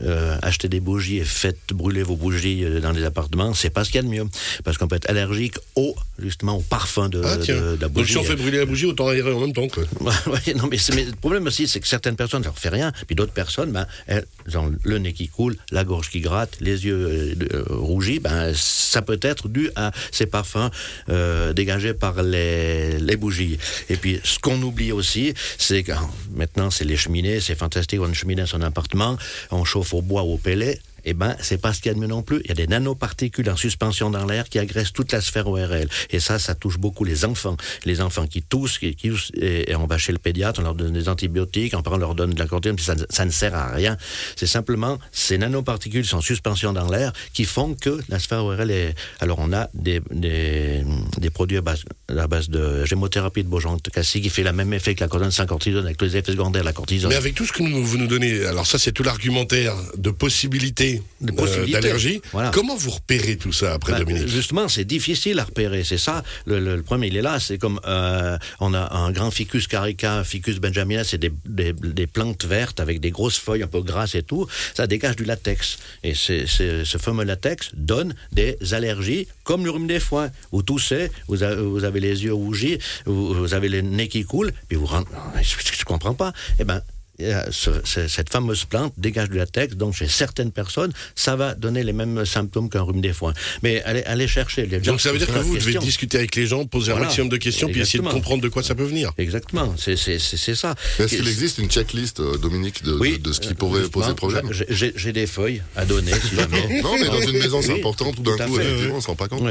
euh, 0.02 0.36
acheter 0.42 0.68
des 0.68 0.80
bougies 0.80 1.18
et 1.18 1.24
faites 1.24 1.58
brûler 1.72 2.02
vos 2.02 2.16
bougies 2.16 2.64
euh, 2.64 2.80
dans 2.80 2.92
les 2.92 3.04
appartements, 3.04 3.52
c'est 3.54 3.70
pas 3.70 3.84
ce 3.84 3.90
qu'il 3.90 3.96
y 3.96 3.98
a 3.98 4.02
de 4.02 4.08
mieux. 4.08 4.24
Parce 4.64 4.78
qu'on 4.78 4.88
peut 4.88 4.96
être 4.96 5.10
allergique 5.10 5.56
au, 5.76 5.94
justement, 6.18 6.56
au 6.56 6.60
parfum 6.62 7.08
de, 7.08 7.20
Ah, 7.24 7.36
tiens. 7.40 7.56
de- 7.56 7.60
de 7.76 7.80
la 7.82 7.88
Donc, 7.88 7.92
bougie. 7.92 8.12
si 8.12 8.18
on 8.18 8.24
fait 8.24 8.36
brûler 8.36 8.58
la 8.58 8.64
bougie, 8.66 8.86
autant 8.86 9.08
aérer 9.08 9.32
en 9.32 9.40
même 9.40 9.52
temps, 9.52 9.68
quoi. 9.68 9.84
Ouais, 10.26 10.54
non, 10.54 10.68
mais, 10.70 10.76
le 11.04 11.16
problème 11.16 11.46
aussi, 11.46 11.68
c'est 11.68 11.80
que 11.80 11.86
certaines 11.88 12.16
personnes, 12.16 12.42
ça 12.42 12.48
leur 12.48 12.58
fait 12.58 12.68
rien, 12.70 12.92
puis 13.06 13.14
d'autres 13.16 13.32
personnes, 13.32 13.70
ben, 13.72 13.86
elles 14.06 14.24
ont 14.56 14.72
le 14.82 14.98
nez 14.98 15.12
qui 15.12 15.28
coule, 15.28 15.56
la 15.70 15.84
gorge 15.84 16.08
qui 16.10 16.20
gratte, 16.20 16.56
les 16.60 16.86
yeux 16.86 16.94
euh, 16.94 17.34
euh, 17.54 17.64
rougis, 17.68 18.18
ben, 18.18 18.52
ça 18.54 19.02
peut 19.02 19.18
être 19.22 19.48
dû 19.48 19.70
à 19.76 19.90
ces 20.10 20.26
parfums 20.26 20.70
euh, 21.10 21.52
dégagés 21.52 21.94
par 21.94 22.22
les, 22.22 22.98
les 22.98 23.16
bougies. 23.16 23.58
Et 23.90 23.96
puis, 23.96 24.20
ce 24.24 24.38
qu'on 24.38 24.60
oublie 24.62 24.92
aussi, 24.92 25.34
c'est 25.58 25.82
que 25.82 25.92
maintenant, 26.34 26.70
c'est 26.70 26.84
les 26.84 26.96
cheminées, 26.96 27.40
c'est 27.40 27.54
fantastique, 27.58 28.00
on 28.00 28.04
a 28.04 28.08
une 28.08 28.14
cheminée 28.14 28.42
dans 28.42 28.46
son 28.46 28.62
appartement, 28.62 29.18
on 29.50 29.64
chauffe 29.64 29.81
au 29.92 30.02
bois 30.02 30.22
ou 30.22 30.34
au 30.34 30.36
pellet, 30.38 30.78
eh 31.04 31.14
ben, 31.14 31.36
c'est 31.40 31.60
pas 31.60 31.72
ce 31.72 31.80
qu'il 31.80 31.90
y 31.90 31.92
a 31.92 31.94
de 31.94 32.00
mieux 32.00 32.06
non 32.06 32.22
plus. 32.22 32.40
Il 32.44 32.48
y 32.48 32.52
a 32.52 32.54
des 32.54 32.66
nanoparticules 32.66 33.48
en 33.50 33.56
suspension 33.56 34.10
dans 34.10 34.26
l'air 34.26 34.48
qui 34.48 34.58
agressent 34.58 34.92
toute 34.92 35.12
la 35.12 35.20
sphère 35.20 35.48
ORL. 35.48 35.88
Et 36.10 36.20
ça, 36.20 36.38
ça 36.38 36.54
touche 36.54 36.78
beaucoup 36.78 37.04
les 37.04 37.24
enfants. 37.24 37.56
Les 37.84 38.00
enfants 38.00 38.26
qui 38.26 38.42
toussent, 38.42 38.78
qui, 38.78 38.94
qui 38.94 39.10
et, 39.40 39.74
on 39.76 39.86
va 39.86 39.98
chez 39.98 40.12
le 40.12 40.18
pédiatre, 40.18 40.60
on 40.60 40.62
leur 40.62 40.74
donne 40.74 40.92
des 40.92 41.08
antibiotiques, 41.08 41.74
on 41.74 41.96
leur 41.96 42.14
donne 42.14 42.34
de 42.34 42.38
la 42.38 42.46
cortisone, 42.46 42.78
ça, 42.78 42.94
ne- 42.94 43.04
ça 43.08 43.24
ne 43.24 43.30
sert 43.30 43.54
à 43.54 43.72
rien. 43.72 43.96
C'est 44.36 44.46
simplement 44.46 44.98
ces 45.12 45.38
nanoparticules 45.38 46.04
sont 46.04 46.18
en 46.18 46.20
suspension 46.22 46.72
dans 46.72 46.88
l'air 46.90 47.12
qui 47.32 47.44
font 47.44 47.74
que 47.74 48.00
la 48.08 48.18
sphère 48.18 48.44
ORL 48.44 48.70
est... 48.70 48.94
Alors, 49.20 49.38
on 49.40 49.52
a 49.52 49.68
des, 49.74 50.00
des, 50.10 51.30
produits 51.30 51.58
à 51.58 51.62
base, 51.62 51.84
base 52.08 52.48
de 52.48 52.84
gémothérapie 52.84 53.42
de 53.44 53.48
Beaujon 53.48 53.78
Cassis 53.92 54.20
qui 54.20 54.30
fait 54.30 54.42
le 54.42 54.52
même 54.52 54.72
effet 54.72 54.94
que 54.94 55.00
la 55.00 55.08
cortisone 55.08 55.30
sans 55.30 55.46
cortisone, 55.46 55.84
avec 55.84 55.96
tous 55.96 56.04
les 56.04 56.16
effets 56.16 56.32
secondaires 56.32 56.62
de 56.62 56.66
la 56.66 56.72
cortisone. 56.72 57.10
Mais 57.10 57.16
avec 57.16 57.34
tout 57.34 57.46
ce 57.46 57.52
que 57.52 57.62
vous 57.62 57.98
nous 57.98 58.06
donnez, 58.06 58.44
alors 58.44 58.66
ça 58.66 58.78
c'est 58.78 58.92
tout 58.92 59.02
l'argumentaire 59.02 59.74
de 59.96 60.10
euh, 60.10 60.91
possibilités. 61.36 61.72
d'allergie. 61.72 62.20
Voilà. 62.32 62.50
Comment 62.50 62.76
vous 62.76 62.90
repérez 62.90 63.36
tout 63.36 63.52
ça 63.52 63.74
après 63.74 63.92
Bah, 63.92 63.98
Dominique? 64.00 64.26
Justement, 64.28 64.68
c'est 64.68 64.84
difficile 64.84 65.38
à 65.38 65.44
repérer. 65.44 65.84
C'est 65.84 65.98
ça. 65.98 66.22
Le, 66.46 66.58
le, 66.60 66.76
le 66.76 66.82
premier, 66.82 67.06
il 67.08 67.16
est 67.16 67.22
là. 67.22 67.38
C'est 67.40 67.58
comme 67.58 67.80
euh, 67.86 68.36
on 68.60 68.74
a 68.74 68.94
un 68.94 69.10
grand 69.12 69.30
ficus 69.30 69.66
carica, 69.66 70.24
ficus 70.24 70.58
benjamina, 70.58 71.04
c'est 71.04 71.18
des, 71.18 71.32
des, 71.46 71.72
des 71.72 72.06
plantes 72.06 72.44
vertes 72.44 72.80
avec 72.80 73.00
des 73.00 73.10
grosses 73.10 73.38
feuilles 73.38 73.62
un 73.62 73.66
peu 73.68 73.82
grasses 73.82 74.14
et 74.14 74.22
tout. 74.22 74.46
Ça 74.74 74.86
dégage 74.86 75.16
du 75.16 75.24
latex. 75.24 75.78
Et 76.02 76.14
ce 76.14 76.98
fameux 77.00 77.24
latex 77.24 77.70
donne 77.74 78.14
des 78.32 78.56
allergies 78.72 79.26
comme 79.44 79.64
le 79.64 79.70
rhume 79.70 79.86
des 79.86 80.00
foins. 80.00 80.30
Vous 80.52 80.62
toussez, 80.62 81.10
vous, 81.28 81.42
a- 81.42 81.54
vous 81.54 81.84
avez 81.84 82.00
les 82.00 82.24
yeux 82.24 82.34
rougis, 82.34 82.78
vous, 83.06 83.34
vous 83.34 83.54
avez 83.54 83.68
le 83.68 83.80
nez 83.80 84.08
qui 84.08 84.24
coule, 84.24 84.52
puis 84.68 84.76
vous 84.76 84.86
rentrez. 84.86 85.12
Je 85.42 85.56
ne 85.80 85.84
comprends 85.84 86.14
pas. 86.14 86.32
Eh 86.58 86.64
ben. 86.64 86.80
Euh, 87.24 87.42
ce- 87.50 87.80
ce- 87.84 88.08
cette 88.08 88.30
fameuse 88.30 88.64
plante 88.64 88.92
dégage 88.96 89.28
du 89.30 89.36
latex, 89.38 89.74
donc 89.76 89.94
chez 89.94 90.08
certaines 90.08 90.52
personnes, 90.52 90.92
ça 91.14 91.36
va 91.36 91.54
donner 91.54 91.84
les 91.84 91.92
mêmes 91.92 92.24
symptômes 92.24 92.68
qu'un 92.70 92.82
rhume 92.82 93.00
des 93.00 93.12
foins. 93.12 93.32
Mais 93.62 93.82
allez, 93.84 94.02
allez 94.04 94.28
chercher. 94.28 94.66
Les 94.66 94.82
gens 94.82 94.92
Donc 94.92 95.00
ça 95.00 95.12
veut 95.12 95.18
dire 95.18 95.26
que 95.28 95.38
vous 95.38 95.56
devez 95.56 95.74
discuter 95.78 96.18
avec 96.18 96.34
les 96.36 96.46
gens, 96.46 96.64
poser 96.66 96.92
un 96.92 96.96
maximum 96.98 97.28
de 97.28 97.36
questions, 97.36 97.68
puis 97.68 97.80
essayer 97.80 98.02
de 98.02 98.08
comprendre 98.08 98.42
de 98.42 98.48
quoi 98.48 98.62
ça 98.62 98.74
peut 98.74 98.84
venir. 98.84 99.12
Exactement, 99.18 99.74
c'est 99.78 99.96
ça. 99.96 100.74
Est-ce 100.98 101.16
qu'il 101.16 101.28
existe 101.28 101.58
une 101.58 101.68
checklist, 101.70 102.20
euh, 102.20 102.36
Dominique, 102.38 102.82
de, 102.82 102.94
Oui, 102.94 103.18
de, 103.18 103.28
de 103.28 103.32
ce 103.32 103.40
qui 103.40 103.48
euh, 103.48 103.54
pourrait 103.54 103.80
justement, 103.82 104.02
poser 104.04 104.14
problème 104.14 104.50
j'ai- 104.68 105.12
des 105.12 105.26
feuilles 105.26 105.62
à 105.76 105.84
donner, 105.84 106.12
si 106.12 106.36
jamais. 106.36 106.80
Non, 106.82 106.96
mais 106.98 107.06
dans 107.06 107.20
une 107.20 107.38
maison, 107.38 107.60
c'est 107.62 107.72
Oui, 107.72 107.78
important, 107.80 108.12
tout 108.12 108.22
d'un 108.22 108.36
coup, 108.46 108.56
fait. 108.56 108.62
effectivement, 108.64 108.96
on 108.96 109.00
se 109.00 109.06
rend 109.08 109.14
pas 109.16 109.28
compte. 109.28 109.42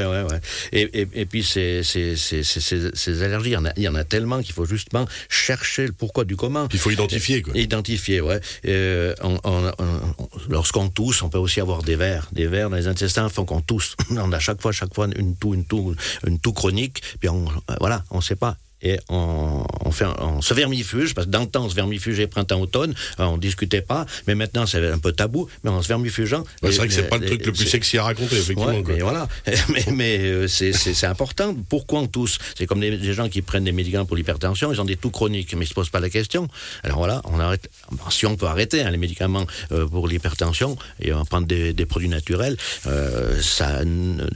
Et, 0.71 0.81
et, 1.01 1.07
et 1.13 1.25
puis, 1.25 1.43
ces, 1.43 1.83
ces, 1.83 2.15
ces, 2.15 2.43
ces- 2.43 2.61
ces- 2.61 2.89
ces 2.93 3.23
allergies, 3.23 3.51
il 3.51 3.53
y, 3.53 3.57
en 3.57 3.65
a, 3.65 3.71
il 3.77 3.83
y 3.83 3.87
en 3.87 3.95
a 3.95 4.03
tellement 4.03 4.41
qu'il 4.41 4.53
faut 4.53 4.65
justement 4.65 5.05
chercher 5.29 5.85
le 5.87 5.91
pourquoi 5.93 6.25
du 6.25 6.35
comment. 6.35 6.67
Il 6.73 6.79
faut 6.79 6.91
identifier, 6.91 7.41
quoi. 7.41 7.53
Identifier, 7.61 8.21
ouais. 8.21 8.39
Euh, 8.67 9.13
on- 9.21 9.39
on- 9.43 9.71
on- 9.79 10.29
Lorsqu'on 10.49 10.89
tousse, 10.89 11.21
on 11.21 11.29
peut 11.29 11.37
aussi 11.37 11.61
avoir 11.61 11.83
des 11.83 11.95
vers. 11.95 12.27
Des 12.31 12.47
vers 12.47 12.69
dans 12.69 12.75
les 12.77 12.87
intestins 12.87 13.29
font 13.29 13.45
qu'on 13.45 13.61
tousse. 13.61 13.95
On 14.11 14.31
a 14.31 14.39
chaque 14.39 14.61
fois, 14.61 14.71
chaque 14.71 14.93
fois 14.93 15.07
une 15.15 15.35
toux, 15.35 15.53
une 15.53 15.65
toux, 15.65 15.95
une 16.25 16.39
toux 16.39 16.53
chronique. 16.53 17.01
Puis 17.19 17.29
on, 17.29 17.45
euh, 17.47 17.75
voilà, 17.79 18.03
on 18.11 18.21
sait 18.21 18.35
pas. 18.35 18.57
Et 18.83 18.99
on, 19.09 19.63
on, 19.85 19.91
fait, 19.91 20.05
on 20.19 20.41
se 20.41 20.53
vermifuge, 20.53 21.13
parce 21.13 21.27
que 21.27 21.31
dans 21.31 21.41
le 21.41 21.47
temps, 21.47 21.65
on 21.65 21.69
se 21.69 21.75
vermifugeait 21.75 22.27
printemps-automne, 22.27 22.93
euh, 23.19 23.23
on 23.25 23.37
discutait 23.37 23.81
pas, 23.81 24.05
mais 24.27 24.35
maintenant 24.35 24.65
c'est 24.65 24.85
un 24.91 24.97
peu 24.99 25.11
tabou, 25.11 25.47
mais 25.63 25.69
en 25.69 25.81
se 25.81 25.87
vermifugeant. 25.87 26.39
Ouais, 26.41 26.45
c'est 26.63 26.67
les- 26.69 26.77
vrai 26.77 26.87
que 26.87 26.93
c'est 26.93 27.01
les- 27.03 27.07
pas 27.07 27.17
le 27.17 27.25
truc 27.27 27.39
les- 27.41 27.45
le 27.45 27.51
plus 27.51 27.65
sexy 27.67 27.97
à 27.97 28.03
raconter, 28.03 28.35
effectivement. 28.37 28.65
Ouais, 28.71 28.83
mais 28.87 28.99
voilà. 29.01 29.27
mais 29.69 29.85
mais 29.93 30.17
euh, 30.19 30.47
c'est- 30.47 31.05
important. 31.05 31.55
Pourquoi 31.69 31.99
on 32.01 32.07
tousse? 32.07 32.37
C'est 32.57 32.65
comme 32.65 32.79
des, 32.79 32.97
des 32.97 33.13
gens 33.13 33.29
qui 33.29 33.41
prennent 33.41 33.63
des 33.63 33.71
médicaments 33.71 34.05
pour 34.05 34.15
l'hypertension, 34.17 34.71
ils 34.73 34.81
ont 34.81 34.85
des 34.85 34.97
toux 34.97 35.09
chroniques, 35.11 35.53
mais 35.55 35.65
ils 35.65 35.67
se 35.69 35.73
posent 35.73 35.89
pas 35.89 35.99
la 35.99 36.09
question. 36.09 36.47
Alors 36.83 36.97
voilà, 36.97 37.21
on 37.25 37.39
arrête. 37.39 37.69
bon, 37.91 38.09
si 38.09 38.25
on 38.25 38.35
peut 38.35 38.45
arrêter 38.47 38.81
hein, 38.81 38.91
les 38.91 38.97
médicaments 38.97 39.45
euh, 39.71 39.87
pour 39.87 40.07
l'hypertension 40.07 40.77
et 40.99 41.13
on 41.13 41.25
prendre 41.25 41.47
des, 41.47 41.73
des 41.73 41.85
produits 41.85 42.09
naturels, 42.09 42.57
euh, 42.87 43.39
ça, 43.41 43.81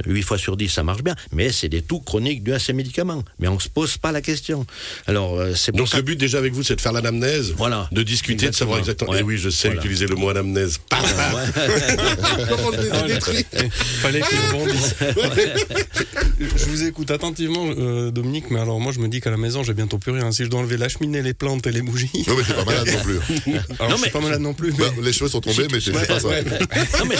8 0.05 0.21
fois 0.21 0.37
sur 0.37 0.55
10, 0.57 0.69
ça 0.69 0.83
marche 0.83 1.03
bien. 1.03 1.15
Mais 1.31 1.51
c'est 1.51 1.69
des 1.69 1.81
toux 1.81 1.99
chroniques 1.99 2.43
dus 2.43 2.53
à 2.53 2.59
ces 2.59 2.73
médicaments. 2.73 3.23
Mais 3.39 3.47
on 3.47 3.59
se 3.59 3.69
pose 3.69 3.97
pas 3.97 4.11
la 4.11 4.21
question. 4.21 4.34
Alors 5.07 5.37
euh, 5.39 5.53
c'est 5.55 5.73
Donc 5.75 5.87
ça 5.89 5.97
le 5.97 6.03
but 6.03 6.15
déjà 6.17 6.37
avec 6.37 6.53
vous, 6.53 6.63
c'est 6.63 6.75
de 6.75 6.81
faire 6.81 6.93
l'anamnèse, 6.93 7.53
Voilà. 7.57 7.89
de 7.91 8.03
discuter, 8.03 8.49
de 8.49 8.55
savoir 8.55 8.79
exactement. 8.79 9.11
Ouais. 9.11 9.19
Et 9.19 9.23
oui, 9.23 9.37
je 9.37 9.49
sais 9.49 9.67
Voilà. 9.69 9.81
utiliser 9.81 10.07
le 10.07 10.15
mot 10.15 10.29
anamnèse. 10.29 10.79
Détruire 13.07 13.43
Fallait 14.01 14.21
qu'il 14.21 14.37
rebondisse. 14.53 14.95
je 16.39 16.65
vous 16.65 16.83
écoute 16.83 17.11
attentivement, 17.11 17.65
euh, 17.77 18.11
Dominique, 18.11 18.49
mais 18.51 18.59
alors 18.59 18.79
moi 18.79 18.91
je 18.91 18.99
me 18.99 19.07
dis 19.07 19.21
qu'à 19.21 19.31
la 19.31 19.37
maison 19.37 19.63
j'ai 19.63 19.73
bientôt 19.73 19.97
plus 19.97 20.11
rien. 20.11 20.31
Si 20.31 20.43
je 20.43 20.49
dois 20.49 20.59
enlever 20.59 20.77
la 20.77 20.89
cheminée, 20.89 21.21
les 21.21 21.33
plantes 21.33 21.65
et 21.67 21.71
les 21.71 21.81
bougies. 21.81 22.09
Non, 22.27 22.35
mais 22.35 22.43
t'es 22.43 22.53
pas 22.53 22.65
malade 22.65 22.87
non 22.87 23.01
plus. 23.03 23.19
Alors 23.79 23.89
Non, 23.89 23.89
je 23.89 23.95
suis 23.95 24.01
mais- 24.05 24.09
pas 24.11 24.19
malade 24.21 24.41
non 24.41 24.53
plus. 24.53 24.71
Bah, 24.73 24.85
mais- 24.97 25.03
les 25.03 25.13
cheveux 25.13 25.29
sont 25.29 25.41
tombés, 25.41 25.67
mais 25.71 25.79
c'est 25.79 25.93
c'est 25.93 26.07
pas 26.07 26.19
ça. 26.19 26.27
Non, 26.29 27.05
mais 27.07 27.15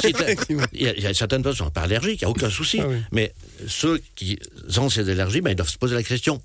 il 0.73 0.81
y, 0.81 0.87
a- 0.87 0.93
il 0.95 1.03
y 1.03 1.07
a 1.07 1.13
certaines 1.13 1.43
personnes 1.43 1.59
qui 1.59 1.63
sont 1.65 1.71
pas 1.71 1.81
allergiques, 1.81 2.21
il 2.21 2.25
n'y 2.25 2.27
a 2.27 2.29
aucun 2.29 2.49
souci. 2.49 2.79
Ah 2.81 2.87
oui. 2.89 2.97
Mais 3.11 3.33
ceux 3.67 4.01
qui 4.15 4.37
ont 4.77 4.89
ces 4.89 5.07
allergies, 5.09 5.41
ben, 5.41 5.51
ils 5.51 5.55
doivent 5.55 5.69
se 5.69 5.77
poser 5.77 5.95
la 5.95 6.03
question 6.03 6.41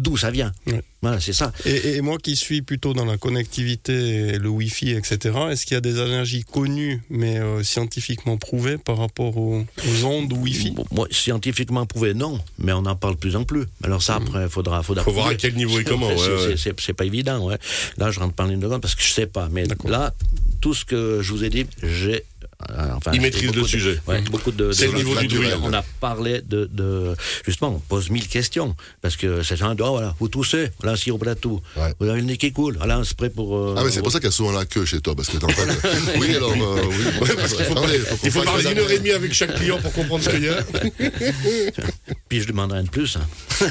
d'où 0.00 0.16
ça 0.16 0.30
vient. 0.30 0.52
Ouais. 0.66 0.82
Voilà, 1.02 1.18
c'est 1.20 1.32
ça. 1.32 1.52
Et, 1.64 1.96
et 1.96 2.00
moi 2.02 2.18
qui 2.18 2.36
suis 2.36 2.60
plutôt 2.62 2.92
dans 2.92 3.04
la 3.06 3.16
connectivité, 3.16 4.38
le 4.38 4.48
Wi-Fi, 4.48 4.90
etc., 4.92 5.18
est-ce 5.50 5.64
qu'il 5.66 5.74
y 5.74 5.78
a 5.78 5.80
des 5.80 5.98
allergies 5.98 6.44
connues 6.44 7.02
mais 7.10 7.38
euh, 7.38 7.62
scientifiquement 7.62 8.36
prouvées 8.36 8.76
par 8.78 8.98
rapport 8.98 9.36
aux, 9.36 9.60
aux 9.62 10.04
ondes 10.04 10.32
Wi-Fi? 10.32 10.72
Bon, 10.72 10.84
moi, 10.90 11.06
scientifiquement 11.10 11.86
prouvé, 11.86 12.14
non, 12.14 12.38
mais 12.58 12.72
on 12.72 12.84
en 12.86 12.96
parle 12.96 13.14
de 13.14 13.18
plus 13.20 13.36
en 13.36 13.44
plus. 13.44 13.64
Alors 13.82 14.02
ça, 14.02 14.16
après, 14.16 14.44
il 14.44 14.48
faudra, 14.50 14.82
faudra 14.82 15.02
Hmm. 15.02 15.04
Faut 15.04 15.12
voir 15.12 15.28
à 15.28 15.34
quel 15.34 15.54
niveau 15.54 15.78
et 15.80 15.84
comment, 15.84 16.08
ouais, 16.08 16.16
C'est- 16.18 16.30
ouais. 16.30 16.56
c'est- 16.56 16.70
C'est 16.70 16.80
c'est 16.80 16.92
pas 16.92 17.04
évident, 17.06 17.44
ouais. 17.46 17.56
Là, 17.96 18.10
je 18.10 18.20
rentre 18.20 18.34
pas 18.34 18.44
en 18.44 18.48
ligne 18.48 18.60
de 18.60 18.68
compte 18.68 18.82
parce 18.82 18.94
que 18.94 19.02
je 19.02 19.10
sais 19.10 19.26
pas. 19.26 19.48
Mais 19.50 19.66
D'accord. 19.66 19.90
là, 19.90 20.12
tout 20.60 20.74
ce 20.74 20.84
que 20.84 21.20
je 21.22 21.32
vous 21.32 21.44
ai 21.44 21.48
dit, 21.50 21.66
j'ai. 21.82 22.24
Euh, 22.70 22.88
enfin, 22.96 23.10
Il 23.14 23.20
maîtrise 23.20 23.52
le 23.54 23.62
de- 23.62 23.66
sujet. 23.66 23.98
ouais, 24.06 24.20
beaucoup 24.22 24.50
de. 24.52 24.72
C'est 24.72 24.86
de- 24.86 24.92
le 24.92 24.98
niveau 24.98 25.14
du 25.16 25.28
bruit. 25.28 25.48
On 25.62 25.72
a 25.72 25.82
parlé 26.00 26.40
de, 26.42 26.68
de- 26.72 27.14
Justement, 27.46 27.74
on 27.76 27.78
pose 27.78 28.10
mille 28.10 28.28
questions. 28.28 28.74
Parce 29.02 29.16
que 29.16 29.42
c'est 29.42 29.60
un 29.62 29.74
oh, 29.80 29.90
voilà, 29.92 30.14
vous 30.20 30.28
toussez, 30.28 30.70
sirop 30.96 31.18
pour 31.18 31.26
la 31.26 31.34
toux. 31.34 31.60
Ouais. 31.76 31.92
Vous 31.98 32.08
avez 32.08 32.20
le 32.20 32.26
nez 32.26 32.36
qui 32.36 32.52
coule, 32.52 32.76
voilà 32.76 32.96
un 32.96 33.04
spray 33.04 33.30
pour. 33.30 33.56
euh, 33.56 33.74
Ah, 33.78 33.82
mais 33.84 33.90
c'est 33.90 34.02
pour 34.02 34.12
ça 34.12 34.18
qu'il 34.18 34.26
y 34.26 34.28
a 34.28 34.32
souvent 34.32 34.52
la 34.52 34.64
queue 34.66 34.84
chez 34.84 35.00
toi, 35.00 35.14
parce 35.14 35.28
que 35.28 35.36
t'es 35.38 35.44
en 35.44 35.48
train 35.48 35.66
de... 35.66 36.18
Oui, 36.18 36.34
alors, 36.34 36.52
euh, 36.52 36.82
oui. 36.88 37.28
Attendez, 37.60 37.98
faut 38.00 38.16
qu'on 38.16 38.24
Il 38.24 38.30
faut 38.30 38.42
parler 38.42 38.70
une 38.70 38.78
heure 38.78 38.90
et 38.90 38.98
demie 38.98 39.10
avec 39.12 39.32
chaque 39.32 39.54
client 39.54 39.78
pour 39.80 39.92
comprendre 39.92 40.22
ce 40.24 40.30
qu'il 40.30 40.44
y 40.44 40.48
a. 40.48 40.58
Puis 42.30 42.40
je 42.42 42.46
demanderai 42.46 42.78
un 42.78 42.82
de 42.84 42.88
plus. 42.88 43.16
hein. 43.16 43.26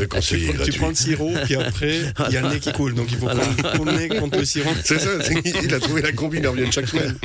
Le 0.00 0.06
conseiller 0.06 0.50
Tu 0.52 0.56
gratuit. 0.56 0.78
prends 0.78 0.88
le 0.88 0.94
sirop, 0.94 1.32
puis 1.44 1.56
après, 1.56 1.98
il 2.28 2.32
y 2.32 2.36
a 2.36 2.42
le 2.42 2.48
nez 2.48 2.60
qui 2.60 2.72
coule. 2.72 2.94
Donc 2.94 3.08
il 3.10 3.18
faut 3.18 3.26
prendre 3.26 3.72
ton 3.76 3.84
nez 3.86 4.08
contre 4.08 4.38
le 4.38 4.44
sirop. 4.44 4.70
C'est 4.84 4.98
ça, 5.00 5.10
il 5.62 5.74
a 5.74 5.80
trouvé 5.80 6.00
la 6.02 6.12
combine, 6.12 6.42
il 6.44 6.46
revient 6.48 6.70
chaque 6.70 6.88
semaine. 6.88 7.16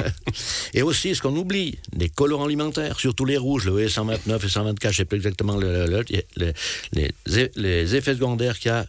Et 0.74 0.82
aussi, 0.82 1.14
ce 1.16 1.22
qu'on 1.22 1.36
oublie, 1.36 1.78
les 1.96 2.10
colorants 2.10 2.46
alimentaires, 2.46 3.00
surtout 3.00 3.24
les 3.26 3.38
rouges, 3.38 3.66
le 3.66 3.86
E129 3.88 4.46
et 4.46 4.50
124, 4.50 4.82
je 4.82 4.88
ne 4.88 4.94
sais 4.94 5.06
plus 5.06 5.18
exactement 5.18 5.58
le, 5.58 5.86
le- 5.86 6.04
le- 6.38 6.54
les, 6.94 7.12
les, 7.28 7.52
les 7.56 7.96
effets 7.96 8.16
secondaires 8.16 8.58
qu'il 8.58 8.70
y 8.70 8.74
a 8.74 8.88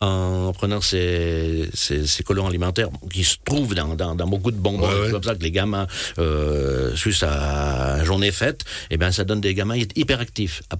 en 0.00 0.52
prenant 0.52 0.80
ces, 0.80 1.68
ces, 1.72 2.06
ces 2.06 2.22
colorants 2.22 2.48
alimentaires 2.48 2.88
qui 3.10 3.24
se 3.24 3.36
trouvent 3.44 3.74
dans, 3.74 3.94
dans, 3.94 4.14
dans 4.14 4.26
beaucoup 4.26 4.50
de 4.50 4.58
bonbons. 4.58 4.86
Ouais, 4.86 4.94
ouais. 4.94 5.06
C'est 5.06 5.12
comme 5.12 5.22
ça 5.22 5.34
que 5.34 5.42
les 5.42 5.50
gamins, 5.50 5.86
euh, 6.18 6.94
à 7.22 8.04
journée 8.04 8.30
faite, 8.32 8.64
eh 8.90 8.96
ben, 8.98 9.10
ça 9.10 9.24
donne 9.24 9.40
des 9.40 9.54
gamins 9.54 9.78
hyperactifs. 9.94 10.62
À- 10.70 10.76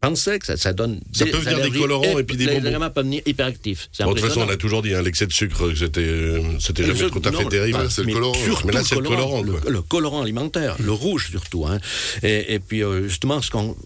Pensez 0.00 0.38
que 0.38 0.46
ça, 0.46 0.56
ça 0.56 0.72
donne 0.72 1.00
Ça 1.12 1.26
peut 1.26 1.38
venir 1.38 1.60
des 1.60 1.76
colorants 1.76 2.18
et 2.20 2.22
puis 2.22 2.36
des 2.36 2.46
les, 2.46 2.52
bonbons. 2.54 2.64
Les 2.66 2.70
gamins 2.70 2.88
peuvent 2.90 3.04
venir 3.04 3.20
hyperactifs. 3.26 3.90
Bon, 3.98 4.12
de 4.12 4.20
toute 4.20 4.28
façon, 4.28 4.42
on 4.42 4.48
a 4.48 4.56
toujours 4.56 4.80
dit, 4.80 4.94
hein, 4.94 5.02
l'excès 5.02 5.26
de 5.26 5.32
sucre, 5.32 5.74
c'était, 5.76 6.00
euh, 6.02 6.40
c'était 6.60 6.84
jamais 6.84 7.10
tout 7.10 7.20
à 7.24 7.32
fait 7.32 7.42
non, 7.42 7.48
terrible. 7.48 7.78
ah, 7.82 7.90
c'est 7.90 8.04
le 8.04 8.12
colorant. 8.12 8.38
Mais 8.64 8.72
là, 8.72 8.84
c'est 8.84 8.94
le 8.94 9.02
colorant, 9.02 9.42
le, 9.42 9.82
colorant 9.82 10.22
alimentaire, 10.22 10.76
le 10.78 10.92
rouge 10.92 11.30
surtout. 11.32 11.66
Hein. 11.66 11.80
Et, 12.22 12.54
et 12.54 12.58
puis, 12.60 12.84
euh, 12.84 13.08
justement, 13.08 13.42
ce 13.42 13.50
qu'on. 13.50 13.76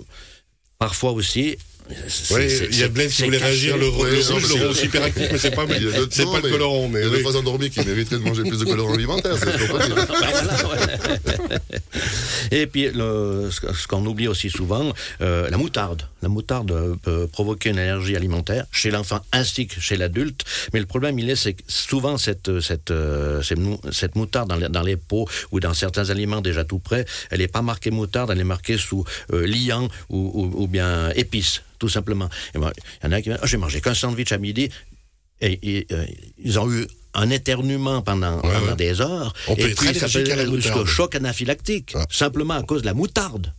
Parfois 0.79 1.13
aussi. 1.13 1.57
Oui, 2.31 2.49
il 2.71 2.79
y 2.79 2.83
a 2.85 2.89
Blaise 2.89 3.13
qui 3.15 3.25
voulait 3.25 3.39
réagir, 3.39 3.77
le, 3.77 3.89
Ouais, 3.91 4.11
le 4.11 4.23
non, 4.29 4.35
rouge, 4.35 4.55
mais 4.55 4.61
le 4.61 4.85
hyperactif, 4.85 5.29
mais 5.33 5.39
c'est 5.39 5.51
pas, 5.51 5.65
Il 5.69 5.83
y 5.83 5.89
a 5.89 5.97
d'autres- 5.99 6.13
c'est 6.15 6.25
pas 6.25 6.37
le 6.39 6.43
mais 6.45 6.51
colorant. 6.51 6.89
Mais 6.89 7.01
Il 7.01 7.07
y 7.07 7.09
a 7.09 7.29
oui. 7.29 7.37
endormis 7.37 7.71
qui 7.71 7.81
mériteraient 7.85 8.17
de 8.19 8.23
manger 8.25 8.43
plus 8.45 8.59
de 8.59 8.65
voilà, 8.65 9.85
ouais. 9.87 11.59
Et 12.51 12.67
puis, 12.67 12.91
le- 12.93 13.51
ce 13.51 13.87
qu'on 13.87 14.05
oublie 14.07 14.29
aussi 14.29 14.49
souvent, 14.51 14.93
euh, 15.21 15.49
la 15.51 15.57
moutarde. 15.59 16.09
La 16.23 16.29
moutarde 16.29 16.71
euh, 16.71 16.95
peut 17.03 17.27
provoquer 17.27 17.71
une 17.71 17.79
allergie 17.79 18.17
alimentaire 18.17 18.67
chez 18.73 18.91
l'enfant 18.91 19.21
ainsi 19.33 19.67
que 19.67 19.81
chez 19.81 19.97
l'adulte. 19.97 20.43
Mais 20.73 20.81
le 20.81 20.87
problème, 20.87 21.19
il 21.19 21.29
est, 21.31 21.37
c'est 21.37 21.55
que 21.55 21.63
souvent, 21.67 22.17
cette, 22.17 22.61
cette, 22.61 22.91
euh, 22.91 23.43
cette, 23.43 23.59
mou- 23.59 23.81
cette 23.91 24.15
moutarde 24.17 24.49
dans 24.49 24.57
les, 24.57 24.69
dans 24.69 24.83
les 24.83 24.97
pots 24.97 25.27
ou 25.51 25.61
dans 25.61 25.75
certains 25.75 26.11
aliments 26.11 26.41
déjà 26.41 26.65
tout 26.65 26.79
prêts, 26.79 27.05
elle 27.31 27.41
n'est 27.41 27.49
pas 27.49 27.63
marquée 27.63 27.91
moutarde, 27.91 28.31
elle 28.31 28.41
est 28.41 28.45
marquée 28.45 28.79
sous 28.79 29.05
euh, 29.33 29.47
liant 29.47 29.89
ou, 30.11 30.31
ou- 30.35 30.63
ou 30.63 30.67
bien 30.69 31.11
épice, 31.17 31.63
tout 31.83 31.89
simplement. 31.89 32.29
Il 32.55 32.61
y 32.61 33.07
en 33.09 33.11
a 33.11 33.21
qui 33.21 33.29
disent, 33.29 33.39
Ah, 33.43 33.47
j'ai 33.49 33.57
mangé 33.57 33.81
qu'un 33.81 33.93
sandwich 33.93 34.31
à 34.31 34.39
midi, 34.39 34.71
et, 35.41 35.59
et, 35.63 35.87
euh, 35.91 36.07
ils 36.39 36.57
ont 36.61 36.71
eu 36.71 36.87
un 37.15 37.29
éternuement 37.29 38.03
pendant, 38.03 38.39
pendant 38.41 38.67
ouais. 38.69 38.77
des 38.77 39.01
heures. 39.01 39.35
On 39.49 39.57
et 39.57 39.75
puis, 39.75 39.93
ça 39.93 40.07
peut 40.09 40.21
être 40.25 40.55
jusqu'au 40.55 40.87
choc 40.87 41.17
anaphylactique, 41.17 41.95
Ah. 41.97 42.07
simplement 42.09 42.55
à 42.55 42.63
cause 42.63 42.83
de 42.83 42.87
la 42.87 42.95
moutarde. 42.95 43.53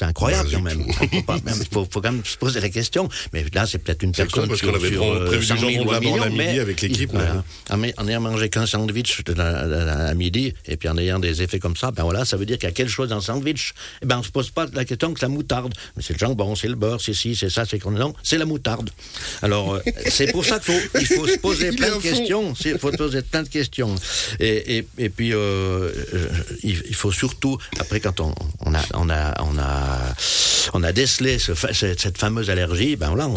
C'est 0.00 0.06
incroyable 0.06 0.48
quand 0.50 0.62
même. 0.62 0.82
Il 1.12 1.66
faut, 1.70 1.86
faut 1.90 2.00
quand 2.00 2.10
même 2.10 2.24
se 2.24 2.38
poser 2.38 2.58
la 2.60 2.70
question. 2.70 3.06
Mais 3.34 3.44
là, 3.52 3.66
c'est 3.66 3.76
peut-être 3.76 4.02
une 4.02 4.14
C'est 4.14 4.22
personne 4.22 4.48
parce 4.48 4.58
sur, 4.58 4.70
qu'on 4.70 4.74
avait 4.74 4.92
sur, 4.92 5.04
euh, 5.04 5.26
prévu 5.26 5.40
du 5.40 5.46
100 5.46 5.56
000 5.58 5.70
jambon 5.72 5.84
ou 5.84 5.90
un 5.90 5.92
d'abord 5.92 6.12
million, 6.12 6.22
à 6.22 6.28
midi 6.30 6.38
mais 6.38 6.58
avec 6.58 6.80
l'équipe, 6.80 7.10
voilà. 7.12 7.44
En, 7.68 8.08
ayant 8.08 8.20
mangé 8.22 8.48
qu'un 8.48 8.64
sandwich 8.64 9.22
à 9.36 10.14
midi, 10.14 10.54
et 10.64 10.78
puis 10.78 10.88
en 10.88 10.96
ayant 10.96 11.18
des 11.18 11.42
effets 11.42 11.58
comme 11.58 11.76
ça, 11.76 11.90
ben 11.90 12.04
voilà, 12.04 12.24
ça 12.24 12.38
veut 12.38 12.46
dire 12.46 12.56
qu'il 12.56 12.66
y 12.66 12.72
a 12.72 12.74
quelque 12.74 12.88
chose 12.88 13.10
dans 13.10 13.16
le 13.16 13.20
sandwich. 13.20 13.74
Et 14.00 14.06
ben 14.06 14.20
on 14.20 14.22
se 14.22 14.30
pose 14.30 14.48
pas 14.48 14.64
la 14.72 14.86
question 14.86 15.12
que 15.12 15.20
la 15.20 15.28
moutarde. 15.28 15.74
Mais 15.96 16.02
c'est 16.02 16.14
le 16.14 16.18
jambon, 16.18 16.54
c'est 16.54 16.68
le 16.68 16.76
beurre, 16.76 17.02
c'est 17.02 17.12
ci, 17.12 17.36
c'est 17.36 17.50
ça, 17.50 17.66
c'est 17.66 17.84
non, 17.84 18.14
c'est 18.22 18.38
la 18.38 18.46
moutarde. 18.46 18.88
Alors 19.42 19.74
euh, 19.74 19.80
c'est 20.08 20.32
pour 20.32 20.46
ça 20.46 20.60
qu'il 20.60 20.76
faut, 20.76 20.98
il 20.98 21.06
faut 21.08 21.26
se 21.26 21.38
poser 21.40 21.72
plein 21.72 21.94
de 21.94 22.00
questions. 22.00 22.54
Il 22.64 22.78
faut 22.78 22.90
se 22.90 22.96
poser 22.96 23.20
plein 23.20 23.42
de 23.42 23.50
questions. 23.50 23.94
Et, 24.38 24.78
et, 24.78 24.86
et 24.96 25.10
puis 25.10 25.34
euh, 25.34 25.92
il, 26.62 26.82
il 26.88 26.94
faut 26.94 27.12
surtout 27.12 27.58
après 27.78 28.00
quand 28.00 28.18
on, 28.20 28.34
on 28.60 28.74
a 28.74 28.80
on 28.94 29.10
a 29.10 29.34
on 29.42 29.58
a 29.58 29.89
on 30.74 30.82
a 30.82 30.92
décelé 30.92 31.38
cette, 31.38 32.18
fameuse 32.18 32.50
allergie, 32.50 32.96
ben 32.96 33.14
là 33.14 33.28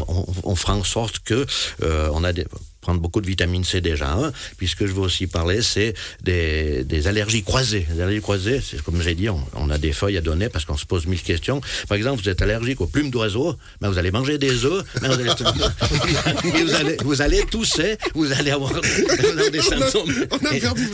on 0.44 0.56
fera 0.56 0.76
en 0.76 0.84
sorte 0.84 1.20
que 1.20 1.46
euh, 1.84 2.10
on 2.14 2.24
a 2.24 2.34
des 2.34 2.46
prendre 2.84 3.00
beaucoup 3.02 3.22
de 3.22 3.28
vitamine 3.28 3.64
C 3.64 3.82
déjà, 3.82 4.12
hein, 4.14 4.32
puisque 4.58 4.86
je 4.86 4.92
veux 4.92 5.02
aussi 5.02 5.26
parler, 5.28 5.62
c'est 5.62 5.94
des, 6.22 6.84
des 6.84 7.08
allergies 7.08 7.42
croisées. 7.44 7.88
Les 7.94 8.02
allergies 8.02 8.22
croisées, 8.22 8.62
c'est 8.62 8.82
comme 8.84 9.02
j'ai 9.02 9.16
dit, 9.16 9.30
on, 9.30 9.40
on 9.56 9.70
a 9.70 9.78
des 9.78 9.94
feuilles 9.94 10.18
à 10.18 10.22
donner 10.22 10.50
parce 10.50 10.66
qu'on 10.66 10.78
se 10.78 10.86
pose 10.86 11.08
mille 11.08 11.22
questions. 11.22 11.62
Par 11.88 11.98
exemple, 11.98 12.22
vous 12.22 12.30
êtes 12.30 12.42
allergique 12.42 12.82
aux 12.82 12.88
plumes 12.88 13.10
d'oiseaux, 13.10 13.56
ben 13.82 13.90
vous 13.90 13.98
allez 13.98 14.12
manger 14.12 14.38
des 14.38 14.66
œufs, 14.66 14.84
ben 15.02 15.08
vous, 15.08 15.20
allez, 15.22 15.32
vous, 16.64 16.74
allez, 16.76 16.98
vous 17.04 17.22
allez 17.22 17.42
tousser, 17.46 17.98
vous 18.14 18.32
allez 18.32 18.52
avoir, 18.52 18.74
vous 18.74 19.50
des 19.50 19.62
symptômes. 19.62 20.14
on 20.32 20.46
a 20.46 20.50
perdu. 20.60 20.90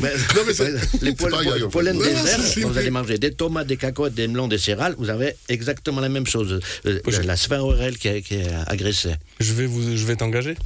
Ben, 0.00 0.12
Non, 0.34 0.42
mais 0.46 0.52
les 0.52 1.10
c'est 1.10 1.16
poils- 1.16 1.30
pas 1.32 1.44
grave. 1.44 1.68
pollen 1.68 1.96
Non, 1.96 2.02
des 2.04 2.12
non, 2.12 2.26
herbes, 2.26 2.42
c'est- 2.42 2.60
vous 2.62 2.78
allez 2.78 2.90
manger 2.90 3.18
des 3.18 3.32
tomates, 3.32 3.66
des 3.66 3.76
cacahuètes, 3.76 4.14
des 4.14 4.28
melons, 4.28 4.48
des 4.48 4.58
céréales, 4.58 4.94
vous 4.98 5.10
avez 5.10 5.34
exactement 5.48 6.00
la 6.00 6.08
même 6.08 6.26
chose. 6.26 6.60
Euh, 6.86 7.00
La 7.24 7.36
sphère 7.36 7.64
orale 7.64 7.96
qui 7.98 8.08
est, 8.08 8.22
qui 8.22 8.34
est 8.36 8.48
agressée. 8.66 9.14
Je 9.40 9.52
vais 9.52 9.66
vous, 9.66 9.96
je 9.96 10.04
vais 10.06 10.16
t'engager. 10.16 10.56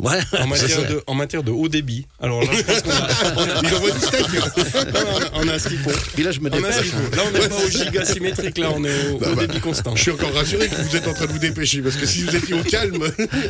En 0.00 0.46
matière, 0.48 0.88
de, 0.88 1.00
en 1.06 1.14
matière 1.14 1.44
de 1.44 1.52
haut 1.52 1.68
débit. 1.68 2.06
Alors 2.20 2.40
là, 2.42 2.48
je 2.52 2.62
pense 2.62 2.82
qu'on 2.82 2.90
a, 2.90 3.60
Il 3.62 3.72
envoie 3.72 3.90
du 3.92 4.00
steak. 4.00 4.26
On 5.34 5.46
a- 5.46 5.58
ce 5.60 5.68
qu'il 5.68 5.78
faut. 5.78 5.90
Là, 5.90 6.32
je 6.32 6.40
me 6.40 6.50
On 6.50 6.64
a 6.64 6.72
ce 6.72 6.80
qu'il 6.82 6.90
dépêche. 6.90 7.08
faut. 7.10 7.16
Là, 7.16 7.22
on 7.24 7.30
n'est 7.30 7.48
pas 7.48 7.54
au 7.64 7.68
giga 7.70 8.04
symétrique, 8.04 8.58
là, 8.58 8.72
on 8.74 8.84
est 8.84 9.08
au, 9.10 9.22
au 9.24 9.34
débit 9.36 9.60
constant. 9.60 9.94
Je 9.94 10.02
suis 10.02 10.10
encore 10.10 10.32
rassuré 10.32 10.66
que 10.68 10.74
vous 10.74 10.96
êtes 10.96 11.06
en 11.06 11.12
train 11.14 11.26
de 11.26 11.32
vous 11.32 11.38
dépêcher, 11.38 11.82
parce 11.82 11.94
que 11.94 12.04
si 12.04 12.22
vous 12.22 12.34
étiez 12.34 12.54
au 12.54 12.64
calme, 12.64 12.98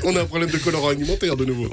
on 0.04 0.14
a 0.14 0.20
un 0.20 0.24
problème 0.26 0.50
de 0.50 0.58
colorant 0.58 0.88
alimentaire 0.90 1.36
de 1.36 1.46
nouveau. 1.46 1.70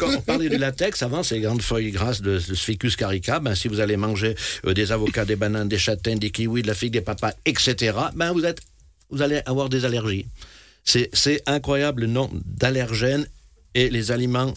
Quand 0.00 0.16
on 0.16 0.20
parlait 0.20 0.48
du 0.48 0.58
latex, 0.58 1.00
avant, 1.04 1.22
ces 1.22 1.38
grandes 1.38 1.62
feuilles 1.62 1.92
grasses 1.92 2.22
de, 2.22 2.38
de 2.38 2.94
carica, 2.96 3.38
ben, 3.38 3.54
si 3.54 3.68
vous 3.68 3.78
allez 3.78 3.96
manger 3.96 4.34
euh, 4.66 4.74
des 4.74 4.90
avocats, 4.90 5.24
des 5.24 5.36
bananes, 5.36 5.68
des 5.68 5.78
châtaignes, 5.78 6.18
des 6.18 6.30
kiwis, 6.30 6.62
de 6.62 6.66
la 6.66 6.74
figue, 6.74 6.92
des 6.92 7.02
papas, 7.02 7.34
etc., 7.46 7.96
ben, 8.16 8.32
vous, 8.32 8.44
êtes, 8.44 8.58
vous 9.10 9.22
allez 9.22 9.42
avoir 9.46 9.68
des 9.68 9.84
allergies. 9.84 10.26
C'est 10.84 11.42
incroyable 11.46 12.02
le 12.02 12.06
nombre 12.08 12.34
d'allergènes 12.44 13.26
et 13.74 13.90
les 13.90 14.10
aliments 14.10 14.54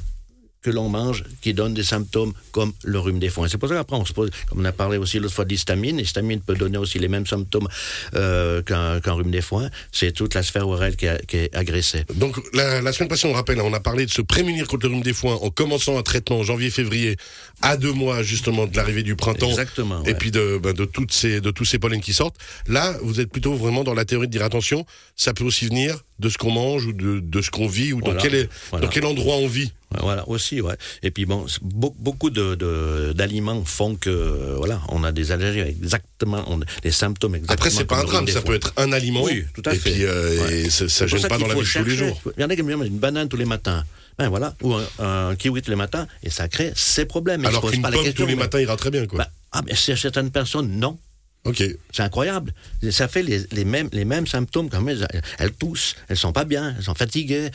que 0.63 0.69
l'on 0.71 0.87
mange 0.87 1.25
qui 1.41 1.53
donnent 1.53 1.73
des 1.73 1.83
symptômes 1.83 2.31
comme 2.53 2.71
le 2.85 2.97
rhume 2.97 3.19
des 3.19 3.27
foins. 3.27 3.49
C'est 3.49 3.57
pour 3.57 3.67
ça 3.67 3.75
qu'après, 3.75 3.97
on 3.97 4.05
se 4.05 4.13
pose, 4.13 4.29
comme 4.47 4.61
on 4.61 4.65
a 4.65 4.71
parlé 4.71 4.95
aussi 4.97 5.19
l'autre 5.19 5.33
fois 5.35 5.43
d'histamine, 5.43 5.97
l'histamine 5.97 6.39
peut 6.39 6.55
donner 6.55 6.77
aussi 6.77 6.99
les 6.99 7.09
mêmes 7.09 7.27
symptômes 7.27 7.67
euh, 8.15 8.61
qu'un 8.61 9.11
rhume 9.11 9.29
des 9.29 9.41
foins. 9.41 9.69
C'est 9.91 10.13
toute 10.13 10.33
la 10.35 10.41
sphère 10.41 10.65
orale 10.69 10.95
qui, 10.95 11.05
est- 11.05 11.53
agressée. 11.53 12.05
Donc 12.15 12.37
la, 12.53 12.81
la 12.81 12.93
semaine 12.93 13.09
passée, 13.09 13.27
on 13.27 13.33
rappelle, 13.33 13.59
on 13.59 13.73
a 13.73 13.81
parlé 13.81 14.05
de 14.05 14.11
se 14.11 14.21
prémunir 14.21 14.67
contre 14.69 14.87
le 14.87 14.93
rhume 14.93 15.03
des 15.03 15.11
foins 15.11 15.35
en 15.35 15.49
commençant 15.49 15.97
un 15.97 16.01
traitement 16.01 16.39
en 16.39 16.43
janvier-février, 16.43 17.17
à 17.63 17.77
deux 17.77 17.91
mois 17.93 18.21
justement 18.23 18.67
de 18.67 18.75
l'arrivée 18.77 19.03
du 19.03 19.15
printemps. 19.15 19.49
Exactement. 19.49 20.03
Et 20.03 20.13
puis 20.13 20.29
de, 20.31 20.59
ben, 20.61 20.73
de, 20.73 20.85
toutes 20.85 21.11
ces, 21.11 21.41
de 21.41 21.49
tous 21.49 21.65
ces 21.65 21.79
pollens 21.79 21.99
qui 22.01 22.13
sortent. 22.13 22.35
Là, 22.67 22.95
vous 23.01 23.19
êtes 23.19 23.31
plutôt 23.31 23.53
vraiment 23.55 23.83
dans 23.83 23.93
la 23.93 24.05
théorie 24.05 24.27
de 24.27 24.31
dire 24.31 24.43
attention, 24.43 24.85
ça 25.15 25.33
peut 25.33 25.43
aussi 25.45 25.65
venir 25.67 26.03
de 26.19 26.29
ce 26.29 26.37
qu'on 26.37 26.51
mange 26.51 26.85
ou 26.85 26.93
de, 26.93 27.19
de 27.19 27.41
ce 27.41 27.49
qu'on 27.49 27.67
vit 27.67 27.93
ou 27.93 27.99
Voilà. 27.99 28.15
dans, 28.15 28.21
quel, 28.21 28.35
est- 28.35 28.49
Voilà. 28.69 28.85
dans 28.85 28.91
quel 28.91 29.05
endroit 29.05 29.35
on 29.37 29.47
vit. 29.47 29.71
Voilà, 29.99 30.27
aussi, 30.27 30.59
ouais. 30.59 30.73
Et 31.03 31.11
puis 31.11 31.25
bon, 31.25 31.45
beaucoup 31.61 32.31
de, 32.31 32.55
de- 32.55 33.13
d'aliments 33.13 33.63
font 33.63 33.95
que, 33.95 34.09
euh, 34.09 34.55
voilà, 34.57 34.81
on 34.89 35.03
a 35.03 35.11
des 35.11 35.31
allergies 35.31 35.59
exactement, 35.59 36.43
on 36.47 36.59
des 36.81 36.91
symptômes 36.91 37.35
exactement. 37.35 37.53
Après, 37.53 37.69
c'est 37.69 37.85
pas 37.85 37.99
un 37.99 38.03
drame, 38.03 38.27
ça 38.27 38.41
peut 38.41 38.55
être 38.55 38.73
un 38.77 38.91
aliment. 38.91 39.23
Oui, 39.23 39.43
tout 39.53 39.61
à 39.67 39.73
et 39.73 39.77
fait. 39.77 39.91
Puis, 39.91 40.03
euh, 40.05 40.41
Ouais. 40.45 40.61
et 40.61 40.69
ça, 40.71 40.89
ça 40.89 41.05
gêne 41.05 41.21
pas 41.27 41.37
dans 41.37 41.47
la 41.47 41.53
vie 41.53 41.59
de 41.61 41.65
tous 41.65 41.83
les 41.83 41.95
jours. 41.95 42.19
Il 42.37 42.41
y 42.41 42.43
en 42.43 42.49
a 42.49 42.55
qui 42.55 42.63
me 42.63 42.75
disent 42.75 42.87
une 42.87 42.97
banane 42.97 43.29
tous 43.29 43.37
les 43.37 43.45
matins. 43.45 43.83
Ben 44.17 44.29
voilà, 44.29 44.53
ou 44.61 44.73
un, 44.75 44.85
un 44.99 45.35
kiwi 45.35 45.61
tous 45.61 45.71
les 45.71 45.75
matins, 45.75 46.07
et 46.23 46.29
ça 46.29 46.47
crée 46.47 46.71
ces 46.75 47.05
problèmes. 47.05 47.45
Alors 47.45 47.69
qu'une 47.69 47.81
pomme 47.81 47.91
question, 47.93 48.13
tous 48.13 48.25
les 48.27 48.35
mais- 48.35 48.43
matins 48.43 48.59
ira 48.59 48.75
très 48.77 48.91
bien, 48.91 49.05
quoi. 49.07 49.19
Ben, 49.19 49.27
ah, 49.53 49.61
mais 49.65 49.75
chez 49.75 49.95
certaines 49.95 50.29
personnes, 50.31 50.69
non. 50.79 50.97
ok. 51.45 51.63
C'est 51.91 52.01
incroyable. 52.03 52.53
Ça 52.91 53.07
fait 53.07 53.21
les, 53.23 53.45
les 53.51 53.65
mêmes, 53.65 53.89
les 53.91 54.05
mêmes 54.05 54.25
symptômes 54.27 54.69
quand 54.69 54.81
même. 54.81 54.97
Elles, 55.11 55.21
elles 55.39 55.51
toussent, 55.51 55.95
elles 56.09 56.17
sont 56.17 56.31
pas 56.31 56.45
bien, 56.45 56.73
elles 56.77 56.83
sont 56.83 56.95
fatiguées. 56.95 57.49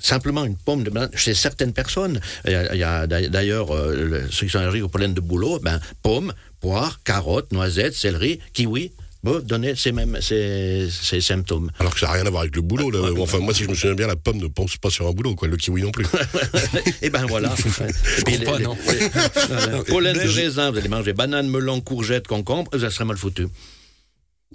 Simplement 0.00 0.44
une 0.44 0.56
pomme 0.56 0.84
de 0.84 0.90
banane 0.90 1.10
chez 1.14 1.34
certaines 1.34 1.72
personnes. 1.72 2.20
Il 2.46 2.52
y 2.52 2.82
a, 2.84 3.06
d'ailleurs 3.06 3.74
euh, 3.74 4.22
ceux 4.30 4.46
qui 4.46 4.52
sont 4.52 4.58
allergiques 4.60 4.84
au 4.84 4.88
pollen 4.88 5.14
de 5.14 5.20
bouleau, 5.20 5.58
ben 5.60 5.80
pomme, 6.02 6.32
poire, 6.60 7.00
carotte, 7.04 7.52
noisette, 7.52 7.94
céleri, 7.94 8.40
kiwi, 8.52 8.92
vont 9.26 9.40
donner 9.40 9.74
ces 9.76 9.92
mêmes 9.92 10.18
ces, 10.20 10.88
ces 10.90 11.20
symptômes. 11.20 11.70
Alors 11.78 11.92
que 11.94 12.00
ça 12.00 12.06
n'a 12.06 12.12
rien 12.12 12.26
à 12.26 12.30
voir 12.30 12.42
avec 12.42 12.56
le 12.56 12.62
boulot. 12.62 12.90
Là. 12.90 13.10
Enfin, 13.20 13.38
moi, 13.38 13.52
si 13.52 13.64
je 13.64 13.68
me 13.68 13.74
souviens 13.74 13.94
bien, 13.94 14.06
la 14.06 14.16
pomme 14.16 14.38
ne 14.38 14.46
pense 14.46 14.76
pas 14.76 14.90
sur 14.90 15.06
un 15.06 15.12
boulot, 15.12 15.34
quoi. 15.34 15.48
Le 15.48 15.56
kiwi 15.56 15.82
non 15.82 15.90
plus. 15.90 16.06
Et 17.02 17.10
ben 17.10 17.26
voilà. 17.26 17.54
Et 18.18 18.22
puis, 18.22 18.38
comprends 18.38 18.52
pas, 18.52 18.58
les- 18.58 18.64
non. 18.64 18.76
les- 18.88 19.08
voilà. 19.48 19.84
Pollen 19.84 20.14
de 20.16 20.28
raisin, 20.28 20.70
vous 20.70 20.78
allez 20.78 20.88
manger 20.88 21.12
banane, 21.12 21.48
melon, 21.48 21.80
courgette, 21.80 22.26
concombre, 22.26 22.70
ça 22.78 22.90
serait 22.90 23.04
mal 23.04 23.16
foutu. 23.16 23.46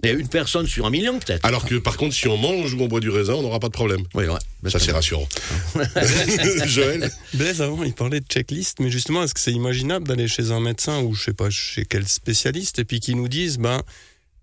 Il 0.04 0.08
y 0.10 0.14
a 0.14 0.16
une 0.16 0.30
personne 0.30 0.66
sur 0.68 0.86
un 0.86 0.90
million 0.90 1.20
peut-être. 1.20 1.46
Alors 1.46 1.66
que, 1.66 1.76
par 1.76 1.98
contre, 1.98 2.16
si 2.16 2.28
on 2.30 2.38
mange 2.38 2.74
ou 2.74 2.82
on 2.82 2.88
boit 2.88 3.02
du 3.02 3.10
raisin, 3.10 3.34
on 3.34 3.42
n'aura 3.42 3.60
pas 3.60 3.68
de 3.68 3.74
problème. 3.74 4.02
Oui, 4.16 4.24
ouais. 4.26 4.70
Ça, 4.72 4.80
c'est 4.80 4.94
rassurant. 4.94 5.28
Joël 6.66 7.12
Blaise, 7.34 7.62
avant, 7.62 7.84
il 7.84 7.94
parlait 7.94 8.22
de 8.22 8.26
checklist, 8.26 8.80
mais 8.80 8.90
justement, 8.90 9.24
est-ce 9.24 9.34
que 9.34 9.40
c'est 9.40 9.52
imaginable 9.52 10.08
d'aller 10.08 10.28
chez 10.30 10.52
un 10.52 10.60
médecin 10.62 11.02
ou 11.02 11.14
je 11.14 11.24
sais 11.26 11.34
pas 11.34 11.50
chez 11.50 11.86
quel 11.86 12.08
spécialiste 12.08 12.80
et 12.80 12.86
puis 12.86 13.00
qu'ils 13.00 13.18
nous 13.18 13.28
disent, 13.28 13.58
ben, 13.58 13.82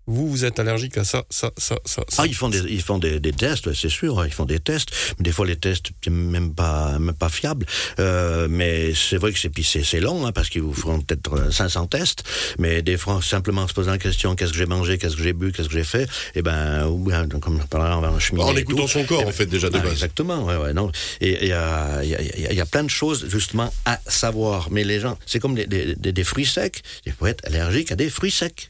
vous, 0.09 0.27
vous 0.29 0.43
êtes 0.45 0.59
allergique 0.59 0.97
à 0.97 1.03
ça, 1.03 1.23
ça, 1.29 1.51
ça, 1.57 1.77
ça. 1.85 2.01
Ah, 2.17 2.25
ils 2.25 2.33
font 2.35 2.49
des, 2.49 2.59
ils 2.69 2.81
font 2.81 2.97
des, 2.97 3.19
des 3.19 3.31
tests, 3.31 3.73
c'est 3.73 3.89
sûr, 3.89 4.25
ils 4.25 4.33
font 4.33 4.45
des 4.45 4.59
tests. 4.59 4.89
Mais 5.17 5.23
des 5.23 5.31
fois, 5.31 5.45
les 5.45 5.55
tests, 5.55 5.91
même 6.09 6.53
pas, 6.53 6.97
même 6.99 7.15
pas 7.15 7.29
fiables. 7.29 7.65
Euh, 7.99 8.47
mais 8.49 8.93
c'est 8.95 9.17
vrai 9.17 9.31
que 9.31 9.39
c'est, 9.39 9.49
puis 9.49 9.63
c'est, 9.63 9.99
long, 9.99 10.25
hein, 10.25 10.31
parce 10.31 10.49
qu'ils 10.49 10.61
vous 10.63 10.73
feront 10.73 10.99
peut-être 10.99 11.33
euh, 11.35 11.51
500 11.51 11.87
tests. 11.87 12.23
Mais 12.57 12.81
des 12.81 12.97
fois, 12.97 13.19
simplement 13.21 13.61
en 13.61 13.67
se 13.67 13.73
posant 13.73 13.91
la 13.91 13.97
question, 13.97 14.35
qu'est-ce 14.35 14.51
que 14.51 14.57
j'ai 14.57 14.65
mangé, 14.65 14.97
qu'est-ce 14.97 15.15
que 15.15 15.23
j'ai 15.23 15.33
bu, 15.33 15.51
qu'est-ce 15.51 15.67
que 15.69 15.75
j'ai 15.75 15.83
fait, 15.83 16.09
et 16.35 16.41
ben, 16.41 16.87
ou 16.87 17.05
bien, 17.05 17.27
comme 17.27 17.59
on 17.61 17.67
parlait 17.67 17.93
en 18.07 18.19
chemin. 18.19 18.43
En 18.43 18.55
écoutant 18.55 18.87
son 18.87 19.03
corps, 19.05 19.27
en 19.27 19.31
fait, 19.31 19.45
déjà 19.45 19.69
de 19.69 19.77
Ah, 19.77 19.81
base. 19.83 19.91
exactement, 19.93 20.43
ouais, 20.45 20.57
ouais, 20.57 20.73
non. 20.73 20.91
Et 21.21 21.37
il 21.43 21.47
y 21.49 21.53
a, 21.53 22.03
il 22.03 22.09
y, 22.09 22.15
a, 22.15 22.21
y 22.21 22.45
a- 22.47 22.51
il 22.51 22.57
y 22.57 22.61
a 22.61 22.65
plein 22.65 22.83
de 22.83 22.89
choses, 22.89 23.27
justement, 23.29 23.71
à 23.85 23.99
savoir. 24.07 24.69
Mais 24.71 24.83
les 24.83 24.99
gens, 24.99 25.17
c'est 25.25 25.39
comme 25.39 25.55
des, 25.55 25.67
des, 25.95 26.23
fruits 26.23 26.45
secs. 26.45 26.81
Il 27.05 27.13
faut 27.13 27.27
être 27.27 27.45
allergique 27.45 27.91
à 27.91 27.95
des 27.95 28.09
fruits 28.09 28.31
secs. 28.31 28.69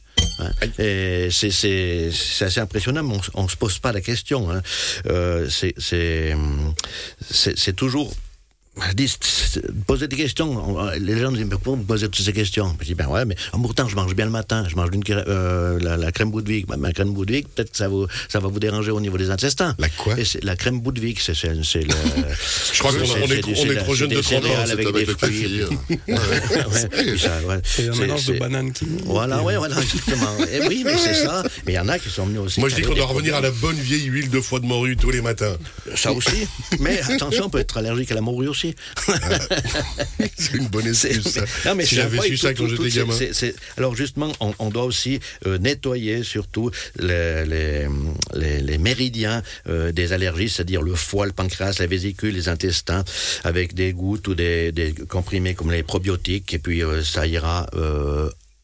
C'est- 1.32 2.44
assez 2.46 2.60
impressionnant, 2.60 3.04
mais 3.04 3.18
on, 3.34 3.44
ne 3.44 3.48
se 3.48 3.56
pose 3.58 3.80
pas 3.80 3.92
la 3.92 4.02
question. 4.02 4.52
hein. 4.52 4.62
Euh, 5.08 5.50
c'est- 5.50 5.74
toujours 7.76 8.12
poser 9.88 10.08
des 10.08 10.16
questions. 10.16 10.50
On- 10.52 10.90
Les 11.00 11.18
gens 11.20 11.32
me 11.32 11.36
disent, 11.38 11.46
mais 11.46 11.52
pourquoi 11.52 11.74
vous 11.74 11.80
me 11.82 11.86
posez 11.86 12.08
toutes 12.10 12.26
ces 12.26 12.34
questions? 12.34 12.76
Je 12.80 12.86
dis, 12.86 12.96
ben 12.96 13.08
ouais, 13.08 13.26
mais 13.26 13.36
en 13.54 13.60
pourtant, 13.62 13.88
je 13.88 13.96
mange 13.96 14.16
bien 14.16 14.26
le 14.26 14.32
matin. 14.32 14.66
Je 14.70 14.76
mange 14.76 14.90
euh, 15.10 15.80
la, 15.82 15.98
la 15.98 16.12
crème 16.12 16.32
Boudwig. 16.32 16.68
Ma, 16.68 16.78
ma 16.78 16.92
crème 16.94 17.14
Boudwig, 17.14 17.48
peut-être 17.48 17.72
que 17.72 17.78
ça, 17.78 17.88
vous, 17.88 18.08
ça 18.28 18.40
va 18.40 18.48
vous 18.48 18.60
déranger 18.60 18.92
au 18.92 19.00
niveau 19.02 19.18
des 19.18 19.30
intestins. 19.30 19.76
La 19.80 19.90
quoi? 19.90 20.16
Et 20.20 20.24
La 20.44 20.56
crème 20.56 20.80
Boudwig, 20.82 21.20
c'est 21.20 21.34
le. 21.44 21.62
Je 21.64 22.80
crois 22.80 22.92
qu'on 22.92 23.00
on 23.00 23.28
est, 23.32 23.44
on 23.46 23.72
est 23.72 23.76
trop 23.78 23.96
jeune 23.96 24.10
de 24.10 24.22
30 24.22 24.46
ans. 24.46 24.48
C'est 24.66 24.72
avec 24.72 24.88
avec 24.88 25.06
des 25.08 25.14
fruits. 25.16 25.62
Ouais, 26.08 26.16
ouais. 27.48 27.62
C'est 27.64 27.90
un 27.90 27.96
mélange 27.96 28.26
de 28.26 28.40
bananes 28.40 28.72
qui. 28.72 28.86
Voilà, 29.06 29.42
ouais, 29.44 29.58
voilà, 29.58 29.76
exactement. 29.82 30.36
Et 30.52 30.68
oui, 30.68 30.84
mais 30.86 30.98
c'est 30.98 31.14
ça. 31.14 31.44
Mais 31.66 31.74
il 31.74 31.76
y 31.76 31.80
en 31.80 31.88
a 31.90 32.00
qui 32.00 32.10
sont 32.10 32.26
venus 32.26 32.40
aussi. 32.42 32.60
Moi, 32.60 32.70
je 32.70 32.76
dis 32.76 32.82
qu'on 32.82 32.94
doit 32.96 33.06
revenir 33.06 33.36
à 33.36 33.42
la 33.42 33.52
bonne 33.52 33.76
vieille 33.76 34.06
huile 34.06 34.30
de 34.30 34.40
foie 34.42 34.60
de 34.60 34.66
morue 34.66 34.96
tous 34.98 35.12
les 35.12 35.22
matins. 35.22 35.56
Ça 35.96 36.12
aussi. 36.12 36.48
Mais 36.80 37.00
attention, 37.02 37.46
on 37.46 37.50
peut 37.50 37.60
être 37.60 37.78
allergique 37.78 38.12
à 38.12 38.16
la 38.16 38.22
morue 38.22 38.48
aussi. 38.48 38.69
C'est 40.38 40.54
une 40.58 40.68
bonne 40.68 40.88
excuse, 40.88 41.24
ça. 41.28 41.42
Non, 41.66 41.76
mais 41.76 41.86
si 41.86 41.96
j'avais 41.96 42.20
su 42.22 42.38
ça 42.38 42.54
tout- 42.54 42.64
quand 42.64 42.70
j'étais 42.70 42.90
gamin. 43.00 43.14
Alors 43.78 43.96
justement, 43.96 44.32
on, 44.40 44.54
on 44.60 44.70
doit 44.70 44.84
aussi 44.86 45.20
euh, 45.46 45.58
nettoyer 45.58 46.24
surtout 46.24 46.72
les, 46.98 47.46
les, 47.46 47.88
les- 48.34 48.62
les 48.62 48.78
méridiens 48.78 49.42
euh, 49.68 49.92
des 49.92 50.14
allergies, 50.14 50.50
c'est-à-dire 50.50 50.82
le 50.82 50.96
foie, 50.96 51.26
le 51.26 51.32
pancréas, 51.34 51.76
la 51.80 51.88
vésicule, 51.88 52.34
les 52.34 52.48
intestins, 52.50 53.04
avec 53.44 53.74
des 53.74 53.94
gouttes 53.94 54.28
ou 54.28 54.36
des, 54.36 54.72
des 54.72 54.94
comprimés 54.94 55.54
comme 55.56 55.72
les 55.72 55.84
probiotiques, 55.84 56.54
et 56.54 56.60
puis 56.60 56.84
euh, 56.84 57.04
ça 57.04 57.26
ira. 57.28 57.68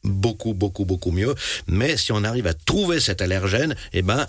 beaucoup, 0.03 0.53
beaucoup, 0.53 0.85
beaucoup 0.85 1.11
mieux. 1.11 1.33
Mais 1.67 1.97
si 1.97 2.11
on 2.11 2.23
arrive 2.23 2.45
à 2.45 2.53
trouver 2.53 2.99
cet 2.99 3.21
allergène, 3.23 3.75
eh 3.93 4.03
ben, 4.03 4.27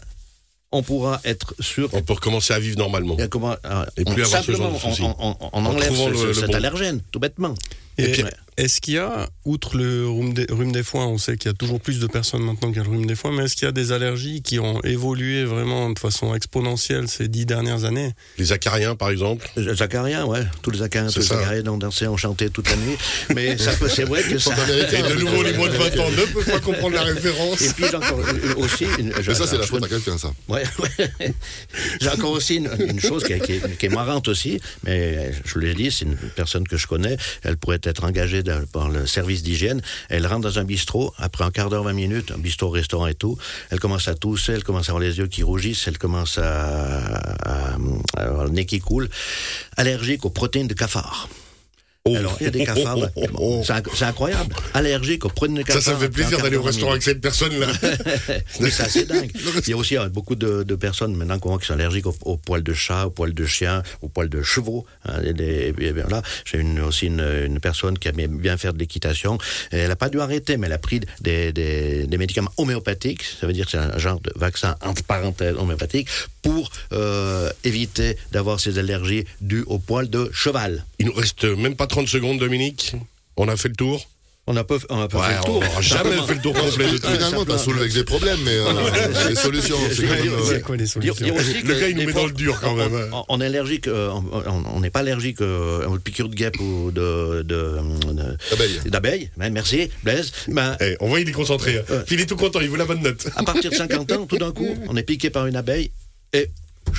on 0.72 0.82
pourra 0.82 1.20
être 1.24 1.54
sûr 1.60 1.88
On 1.92 2.02
peut 2.02 2.14
recommencer 2.14 2.52
à 2.54 2.58
vivre 2.58 2.78
normalement. 2.78 3.16
et 3.18 3.28
comment, 3.28 3.56
euh, 3.64 3.84
Et 3.96 4.04
plus 4.04 4.22
on- 4.22 4.26
avoir 4.26 4.26
ce 4.44 4.52
simplement, 4.52 4.78
genre 4.78 4.96
de 4.96 5.02
on, 5.02 5.16
on- 5.30 5.36
on 5.52 5.58
En 5.58 5.66
enlève 5.66 5.86
trouvant 5.86 6.06
ce- 6.06 6.10
le- 6.10 6.16
ce- 6.18 6.26
le 6.26 6.34
cet 6.34 6.46
bon. 6.48 6.54
allergène, 6.54 7.00
tout 7.12 7.18
bêtement. 7.20 7.54
Et 7.98 8.10
puis- 8.12 8.24
est-ce 8.56 8.80
qu'il 8.80 8.94
y 8.94 8.98
a, 8.98 9.28
outre 9.44 9.76
le 9.76 10.08
rhume 10.08 10.32
des, 10.32 10.46
rhume 10.48 10.72
des 10.72 10.82
foins, 10.82 11.06
on 11.06 11.18
sait 11.18 11.36
qu'il 11.36 11.50
y 11.50 11.54
a 11.54 11.56
toujours 11.56 11.80
plus 11.80 11.98
de 12.00 12.06
personnes 12.06 12.42
maintenant 12.42 12.72
qui 12.72 12.80
ont 12.80 12.84
le 12.84 12.88
rhume 12.90 13.06
des 13.06 13.14
foins, 13.14 13.32
mais 13.32 13.44
est-ce 13.44 13.54
qu'il 13.54 13.66
y 13.66 13.68
a 13.68 13.72
des 13.72 13.92
allergies 13.92 14.40
qui 14.42 14.58
ont 14.58 14.80
évolué 14.82 15.44
vraiment 15.44 15.90
de 15.90 15.98
façon 15.98 16.34
exponentielle 16.34 17.08
ces 17.08 17.28
dix 17.28 17.44
dernières 17.46 17.84
années? 17.84 18.12
Les 18.38 18.52
acariens, 18.52 18.96
par 18.96 19.10
exemple. 19.10 19.46
Zacharien, 19.56 20.24
ouais, 20.24 20.40
tous 20.62 20.70
les 20.70 20.82
Acariens, 20.82 21.10
tous 21.10 21.20
les. 21.20 21.32
Acariens 21.32 21.66
ont 21.66 21.76
dansé, 21.78 22.06
ont 22.06 22.16
chanté 22.16 22.48
toute 22.50 22.68
la 22.70 22.76
nuit. 22.76 22.96
Mais 23.34 23.58
ça 23.58 23.72
c'est 23.88 24.04
vrai 24.04 24.22
que 24.22 24.38
ça. 24.38 24.54
Et 24.92 25.02
de 25.02 25.20
nouveau, 25.20 25.42
les 25.42 25.52
moins 25.52 25.68
de 25.68 25.76
20 25.76 25.98
ans 26.00 26.10
ne 26.10 26.32
peuvent 26.32 26.44
pas 26.50 26.60
comprendre 26.60 26.94
la 26.94 27.02
référence. 27.02 27.60
Et 27.62 27.72
puis 27.74 27.84
j'ai 27.90 27.96
encore 27.96 28.20
euh, 28.20 28.54
aussi 28.56 28.86
une. 28.98 29.12
Mais 29.26 29.34
ça, 29.34 29.46
c'est 29.46 29.58
la 29.58 29.66
faute 29.66 29.84
à 29.84 29.88
quelqu'un, 29.88 30.16
ça. 30.18 30.32
Ouais, 30.48 30.62
ouais. 30.78 31.34
J'ai 32.00 32.08
encore 32.08 32.30
aussi 32.32 32.56
une, 32.56 32.70
une 32.88 33.00
chose 33.00 33.24
qui 33.24 33.32
est, 33.34 33.40
qui 33.40 33.52
est- 33.52 33.76
qui 33.78 33.86
est 33.86 33.90
marrante 33.90 34.28
aussi, 34.28 34.60
mais 34.84 35.32
je 35.44 35.54
vous 35.54 35.60
l'ai 35.60 35.74
dit, 35.74 35.90
c'est 35.90 36.04
une 36.04 36.16
personne 36.36 36.66
que 36.66 36.76
je 36.76 36.86
connais. 36.86 37.16
Elle 37.42 37.56
pourrait 37.56 37.80
être 37.82 38.04
engagée 38.04 38.42
dans- 38.42 38.45
par 38.72 38.88
le 38.88 39.06
service 39.06 39.42
d'hygiène. 39.42 39.82
Elle 40.08 40.26
rentre 40.26 40.42
dans 40.42 40.58
un 40.58 40.64
bistrot, 40.64 41.12
après 41.18 41.44
un 41.44 41.50
quart 41.50 41.70
d'heure, 41.70 41.84
20 41.84 41.92
minutes, 41.92 42.30
un 42.34 42.38
bistrot, 42.38 42.70
restaurant 42.70 43.06
et 43.06 43.14
tout. 43.14 43.36
Elle 43.70 43.80
commence 43.80 44.08
à 44.08 44.14
tousser, 44.14 44.52
elle 44.52 44.64
commence 44.64 44.88
à 44.88 44.92
avoir 44.92 45.00
les 45.02 45.18
yeux 45.18 45.26
qui 45.26 45.42
rougissent, 45.42 45.86
elle 45.88 45.98
commence 45.98 46.38
à, 46.38 47.06
à- 47.44 47.76
avoir 48.16 48.44
le 48.44 48.50
nez 48.50 48.66
qui 48.66 48.80
coule. 48.80 49.08
Allergique 49.76 50.24
aux 50.24 50.30
protéines 50.30 50.68
de 50.68 50.74
cafard. 50.74 51.28
Alors, 52.14 52.36
il 52.40 52.44
y 52.44 52.46
a 52.46 52.50
des 52.50 52.64
cafards. 52.64 52.96
là. 52.98 53.10
oh. 53.38 53.62
C'est 53.66 53.72
inc- 53.72 53.88
c'est 53.96 54.04
incroyable. 54.04 54.54
Allergique 54.74 55.24
aux 55.24 55.28
protéines 55.28 55.62
de 55.62 55.72
Ça, 55.72 55.80
ça 55.80 55.96
fait 55.96 56.08
plaisir 56.08 56.38
d'aller 56.38 56.56
au 56.56 56.60
d'heure, 56.60 56.62
20 56.64 56.66
restaurant 56.66 56.90
avec 56.92 57.02
cette 57.02 57.20
personne-là. 57.20 57.66
Oui, 58.60 58.70
c'est 58.70 58.82
assez 58.84 59.04
dingue. 59.04 59.30
Il 59.66 59.70
y 59.70 59.72
a 59.72 59.76
aussi 59.76 59.96
euh, 59.98 60.08
beaucoup 60.08 60.34
de, 60.34 60.62
de 60.62 60.74
personnes 60.74 61.14
maintenant 61.16 61.38
qu'on 61.38 61.50
voit 61.50 61.58
qui 61.58 61.66
sont 61.66 61.74
allergiques 61.74 62.06
aux, 62.06 62.16
aux 62.22 62.36
poils 62.36 62.62
de 62.62 62.72
chat, 62.74 63.06
aux 63.06 63.10
poils 63.10 63.34
de 63.34 63.46
chien, 63.46 63.82
aux 64.02 64.08
poils 64.08 64.28
de 64.28 64.42
chevaux. 64.42 64.84
hein, 65.06 65.20
et 65.24 65.32
des- 65.32 65.72
là, 66.08 66.22
j'ai 66.44 66.58
une, 66.58 66.80
aussi 66.80 67.06
une, 67.06 67.20
une 67.46 67.60
personne 67.60 67.98
qui 67.98 68.08
aimait 68.08 68.28
bien 68.28 68.56
faire 68.56 68.72
de 68.72 68.78
l'équitation. 68.78 69.38
Elle 69.70 69.88
n'a 69.88 69.96
pas 69.96 70.08
dû 70.08 70.20
arrêter, 70.20 70.56
mais 70.56 70.66
elle 70.66 70.72
a 70.72 70.78
pris 70.78 71.00
des, 71.20 71.52
des, 71.52 72.06
des 72.06 72.18
médicaments 72.18 72.52
homéopathiques. 72.56 73.24
Ça 73.40 73.46
veut 73.46 73.52
dire 73.52 73.64
que 73.66 73.72
c'est 73.72 73.78
un 73.78 73.98
genre 73.98 74.20
de 74.20 74.32
vaccin 74.36 74.76
entre 74.82 75.02
parenthèses 75.04 75.56
homéopathique 75.56 76.08
pour 76.46 76.70
euh, 76.92 77.50
éviter 77.64 78.16
d'avoir 78.32 78.60
ces 78.60 78.78
allergies 78.78 79.24
dues 79.40 79.64
aux 79.66 79.78
poils 79.78 80.08
de 80.08 80.30
cheval. 80.32 80.84
Il 80.98 81.06
nous 81.06 81.12
reste 81.12 81.44
même 81.44 81.74
pas 81.76 81.86
30 81.86 82.08
secondes, 82.08 82.38
Dominique. 82.38 82.92
On 83.36 83.48
a 83.48 83.56
fait 83.56 83.68
le 83.68 83.74
tour. 83.76 84.08
On 84.48 84.52
n'a 84.52 84.62
pas, 84.62 84.76
on 84.90 85.00
a 85.00 85.08
pas 85.08 85.18
Ouais, 85.18 85.26
fait 85.26 85.32
le 85.34 85.40
on 85.40 85.44
tour. 85.44 85.60
n'aura 85.64 85.80
jamais 85.80 86.02
Simplement. 86.04 86.26
fait 86.28 86.34
le 86.34 86.40
tour 86.40 86.54
complet 86.54 86.92
de 86.92 86.98
tout. 86.98 87.08
Finalement, 87.08 87.44
t'as 87.44 87.58
soulevé 87.58 87.80
avec 87.80 87.92
des 87.94 88.04
problèmes, 88.04 88.38
mais 88.44 88.52
euh, 88.54 89.28
les 89.28 89.34
solutions, 89.34 89.76
c'est 89.90 90.04
quand 90.06 90.12
même. 90.14 90.22
dire- 90.22 90.32
euh, 90.34 90.42
C'est 90.48 90.62
quoi 90.62 90.76
les 90.76 90.84
Dire- 90.84 90.92
solutions 90.92 91.24
dire 91.24 91.34
aussi 91.34 91.62
Le 91.64 91.74
gars, 91.74 91.88
il 91.88 91.96
nous 91.96 92.06
met 92.06 92.12
fois, 92.12 92.20
dans 92.20 92.26
le 92.28 92.32
dur, 92.32 92.60
quand 92.60 92.72
on- 92.72 92.76
même, 92.76 92.94
hein. 92.94 93.08
On, 93.12 93.24
on 93.28 93.40
est 93.40 93.46
allergique, 93.46 93.88
euh, 93.88 94.08
on- 94.12 94.24
on 94.48 94.64
on 94.76 94.80
n'est 94.80 94.90
pas 94.90 95.00
allergique 95.00 95.40
euh, 95.40 95.84
aux 95.88 95.98
piqûres 95.98 96.28
de 96.28 96.36
guêpe 96.36 96.60
ou 96.60 96.92
de. 96.92 97.44
Ouais, 99.38 99.50
merci, 99.50 99.90
Blaise. 100.04 100.30
Ben, 100.46 100.76
Eh, 100.80 100.96
on 101.00 101.08
voit, 101.08 101.18
il 101.20 101.28
est 101.28 101.32
concentré. 101.32 101.78
hein. 101.78 102.04
Il 102.10 102.20
est 102.20 102.26
tout 102.26 102.36
content, 102.36 102.60
il 102.60 102.68
veut 102.68 102.78
la 102.78 102.84
bonne 102.84 103.02
note. 103.02 103.26
à 103.34 103.42
partir 103.42 103.70
de 103.72 103.76
50 103.76 104.12
ans, 104.12 104.26
tout 104.26 104.38
d'un 104.38 104.52
coup, 104.52 104.68
on 104.88 104.96
est 104.96 105.02
piqué 105.02 105.28
par 105.30 105.46
une 105.46 105.56
abeille 105.56 105.90
et 106.32 106.48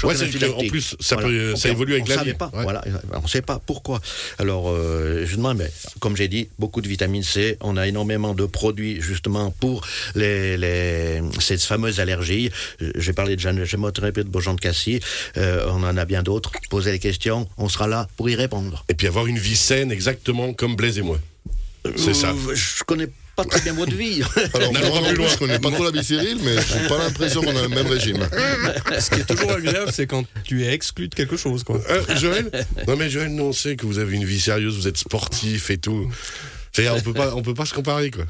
Ouais, 0.04 0.14
en 0.54 0.68
plus, 0.68 0.96
ça 1.00 1.16
Voilà. 1.16 1.30
peut- 1.30 1.56
ça 1.56 1.70
évolue 1.70 1.94
avec 1.94 2.06
on 2.06 2.16
la 2.16 2.24
vie. 2.24 2.34
pas. 2.34 2.52
Ouais. 2.54 2.62
Voilà, 2.62 2.84
on 3.14 3.22
ne 3.22 3.28
sait 3.28 3.42
pas 3.42 3.60
pourquoi. 3.66 4.00
Alors, 4.38 4.70
euh, 4.70 5.26
demande, 5.26 5.58
mais 5.58 5.72
comme 6.00 6.16
j'ai 6.16 6.28
dit, 6.28 6.50
beaucoup 6.60 6.82
de 6.82 6.88
vitamine 6.88 7.24
C. 7.24 7.58
On 7.62 7.78
a 7.78 7.88
énormément 7.88 8.36
de 8.36 8.46
produits 8.46 9.02
justement 9.02 9.50
pour 9.50 9.88
les, 10.14 10.56
les, 10.58 11.22
ces 11.40 11.58
fameuses 11.58 12.00
allergies. 12.00 12.52
Euh, 12.82 12.92
J'ai 12.96 13.14
parlé 13.14 13.38
de 13.38 13.64
gémothérapie 13.66 14.20
de 14.24 14.30
bourgeon 14.30 14.54
de 14.54 14.60
cassis. 14.60 15.00
Euh, 15.38 15.66
on 15.70 15.82
en 15.84 15.98
a 15.98 16.06
bien 16.06 16.22
d'autres. 16.22 16.52
Posez 16.70 16.92
les 16.92 17.00
questions. 17.00 17.48
On 17.58 17.70
sera 17.70 17.88
là 17.88 18.08
pour 18.18 18.30
y 18.30 18.36
répondre. 18.36 18.84
Et 18.90 18.94
puis 18.94 19.08
avoir 19.08 19.26
une 19.26 19.40
vie 19.40 19.56
saine, 19.56 19.92
exactement 19.92 20.54
comme 20.54 20.76
Blaise 20.76 21.00
et 21.00 21.02
moi. 21.02 21.18
C'est 21.96 22.14
ça. 22.14 22.36
Je 22.54 22.84
connais 22.84 23.08
pas 23.08 23.14
très 23.46 23.62
bien 23.62 23.74
votre 23.74 23.96
vie. 23.96 24.22
Alors, 24.54 24.72
pas 24.72 24.80
non 24.80 25.04
plus 25.04 25.16
loin. 25.16 25.28
je 25.28 25.38
connais 25.38 25.60
pas 25.60 25.72
trop 25.72 25.84
la 25.84 25.92
bicérile, 25.92 26.38
mais 26.44 26.56
j'ai 26.56 26.88
pas 26.88 26.98
l'impression 26.98 27.42
qu'on 27.42 27.56
a 27.56 27.62
le 27.62 27.70
même 27.70 27.88
régime. 27.88 28.28
Ce 29.00 29.10
qui 29.10 29.22
est 29.22 29.26
toujours 29.26 29.52
agréable, 29.52 29.92
c'est 29.92 30.08
quand 30.08 30.26
tu 30.44 30.64
es 30.66 30.74
exclu 30.74 31.08
de 31.08 31.16
quelque 31.16 31.38
chose. 31.38 31.64
Quoi. 31.64 31.82
Euh, 31.90 32.04
Joël 32.16 32.50
Non 32.88 32.96
mais 32.96 33.10
Joël, 33.10 33.30
nous 33.30 33.46
on 33.46 33.54
sait 33.54 33.76
que 33.76 33.86
vous 33.86 34.00
avez 34.00 34.16
une 34.16 34.26
vie 34.26 34.40
sérieuse, 34.40 34.76
vous 34.76 34.88
êtes 34.88 34.98
sportif 34.98 35.70
et 35.70 35.78
tout. 35.78 36.10
C'est-à-dire, 36.72 36.96
on 36.96 37.02
peut 37.02 37.14
pas, 37.14 37.36
on 37.36 37.42
peut 37.42 37.54
pas 37.54 37.66
se 37.66 37.74
comparer 37.74 38.12
quoi. 38.12 38.26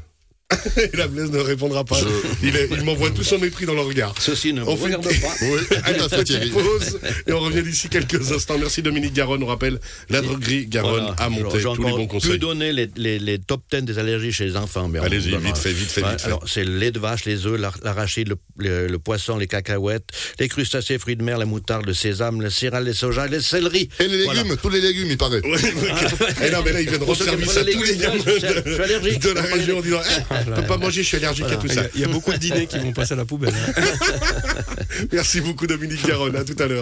Et 0.78 0.96
la 0.96 1.08
Blaise 1.08 1.30
ne 1.30 1.38
répondra 1.40 1.84
pas. 1.84 1.98
Il, 2.42 2.56
est- 2.56 2.68
il 2.72 2.82
m'envoie 2.82 3.10
tout 3.10 3.22
son 3.22 3.38
mépris 3.38 3.66
dans 3.66 3.74
le 3.74 3.82
regard. 3.82 4.14
Ceci 4.18 4.54
ne 4.54 4.62
me 4.62 4.66
On 4.68 4.76
fait- 4.78 4.84
regarde 4.84 5.04
pas. 5.04 5.10
Oui, 5.42 5.58
fait, 6.08 6.50
pause 6.50 6.98
et 7.26 7.32
on 7.32 7.40
revient 7.40 7.62
d'ici 7.62 7.88
quelques 7.90 8.32
instants. 8.32 8.56
Merci 8.58 8.80
Dominique 8.80 9.12
Garonne. 9.12 9.42
On 9.42 9.46
rappelle 9.46 9.78
la 10.08 10.22
droguerie 10.22 10.66
Garonne 10.66 11.12
Voilà. 11.16 11.16
à 11.18 11.28
J'ai 11.30 11.62
tous 11.62 11.82
les 11.84 11.90
bons 11.90 12.06
conseils. 12.06 12.38
donner 12.38 12.72
les, 12.72 12.88
les, 12.96 13.18
les 13.18 13.38
top 13.38 13.60
10 13.70 13.82
des 13.82 13.98
allergies 13.98 14.32
chez 14.32 14.46
les 14.46 14.56
enfants. 14.56 14.90
Allez-y, 15.02 15.36
vite 15.36 15.58
fait, 15.58 15.72
vite 15.72 15.90
fait, 15.90 16.02
Ouais, 16.02 16.10
vite 16.12 16.20
fait. 16.22 16.26
Alors, 16.28 16.42
c'est 16.46 16.64
le 16.64 16.78
lait 16.78 16.92
de 16.92 16.98
vache, 16.98 17.26
les 17.26 17.44
œufs, 17.46 17.60
l'ar- 17.60 17.76
l'arachide, 17.82 18.28
le, 18.28 18.36
le- 18.56 18.86
le 18.86 18.98
poisson, 18.98 19.36
les 19.36 19.46
cacahuètes, 19.48 20.08
les 20.40 20.48
crustacés, 20.48 20.98
fruits 20.98 21.16
de 21.16 21.22
mer, 21.22 21.36
la 21.36 21.44
moutarde, 21.44 21.84
le 21.86 21.92
sésame, 21.94 22.40
le 22.40 22.48
céréales, 22.48 22.84
les 22.84 22.94
soja, 22.94 23.26
les 23.26 23.42
céleris. 23.42 23.90
Et 24.00 24.08
les 24.08 24.24
Voilà. 24.24 24.42
légumes, 24.42 24.56
tous 24.56 24.70
les 24.70 24.80
légumes, 24.80 25.08
il 25.10 25.18
paraît. 25.18 25.42
Ouais, 25.44 25.58
ok. 25.58 26.42
Et 26.42 26.50
non, 26.50 26.62
mais 26.64 26.72
là, 26.72 26.80
il 26.80 26.88
vient 26.88 26.98
de 26.98 27.04
rendre 27.04 27.22
service 27.22 27.54
à 27.56 27.60
tous 27.60 27.66
les 27.66 27.74
légumes, 27.74 27.98
gamins 28.00 28.14
je 28.24 28.30
suis- 28.30 28.40
je 28.40 28.72
suis 28.72 28.82
allergique. 28.82 29.22
de 29.22 29.30
la 29.30 29.42
région 29.42 29.78
en 29.78 29.82
disant 29.82 30.00
Eh, 30.08 30.34
Je 30.46 30.50
peux 30.52 30.62
pas 30.66 30.76
manger, 30.76 31.02
je 31.02 31.08
suis 31.08 31.16
allergique 31.16 31.46
à 31.50 31.56
tout 31.56 31.68
ça. 31.68 31.82
il 31.94 32.00
y 32.00 32.04
a 32.04 32.08
beaucoup 32.08 32.32
de 32.32 32.36
dîners 32.38 32.66
qui 32.66 32.78
vont 32.78 32.92
passer 32.92 33.14
à 33.14 33.16
la 33.16 33.24
poubelle. 33.24 33.54
hein. 33.76 33.82
Merci 35.12 35.40
beaucoup, 35.40 35.66
Dominique 35.66 36.06
Garonne. 36.06 36.36
À 36.36 36.44
tout 36.44 36.56
à 36.58 36.66
l'heure. 36.66 36.76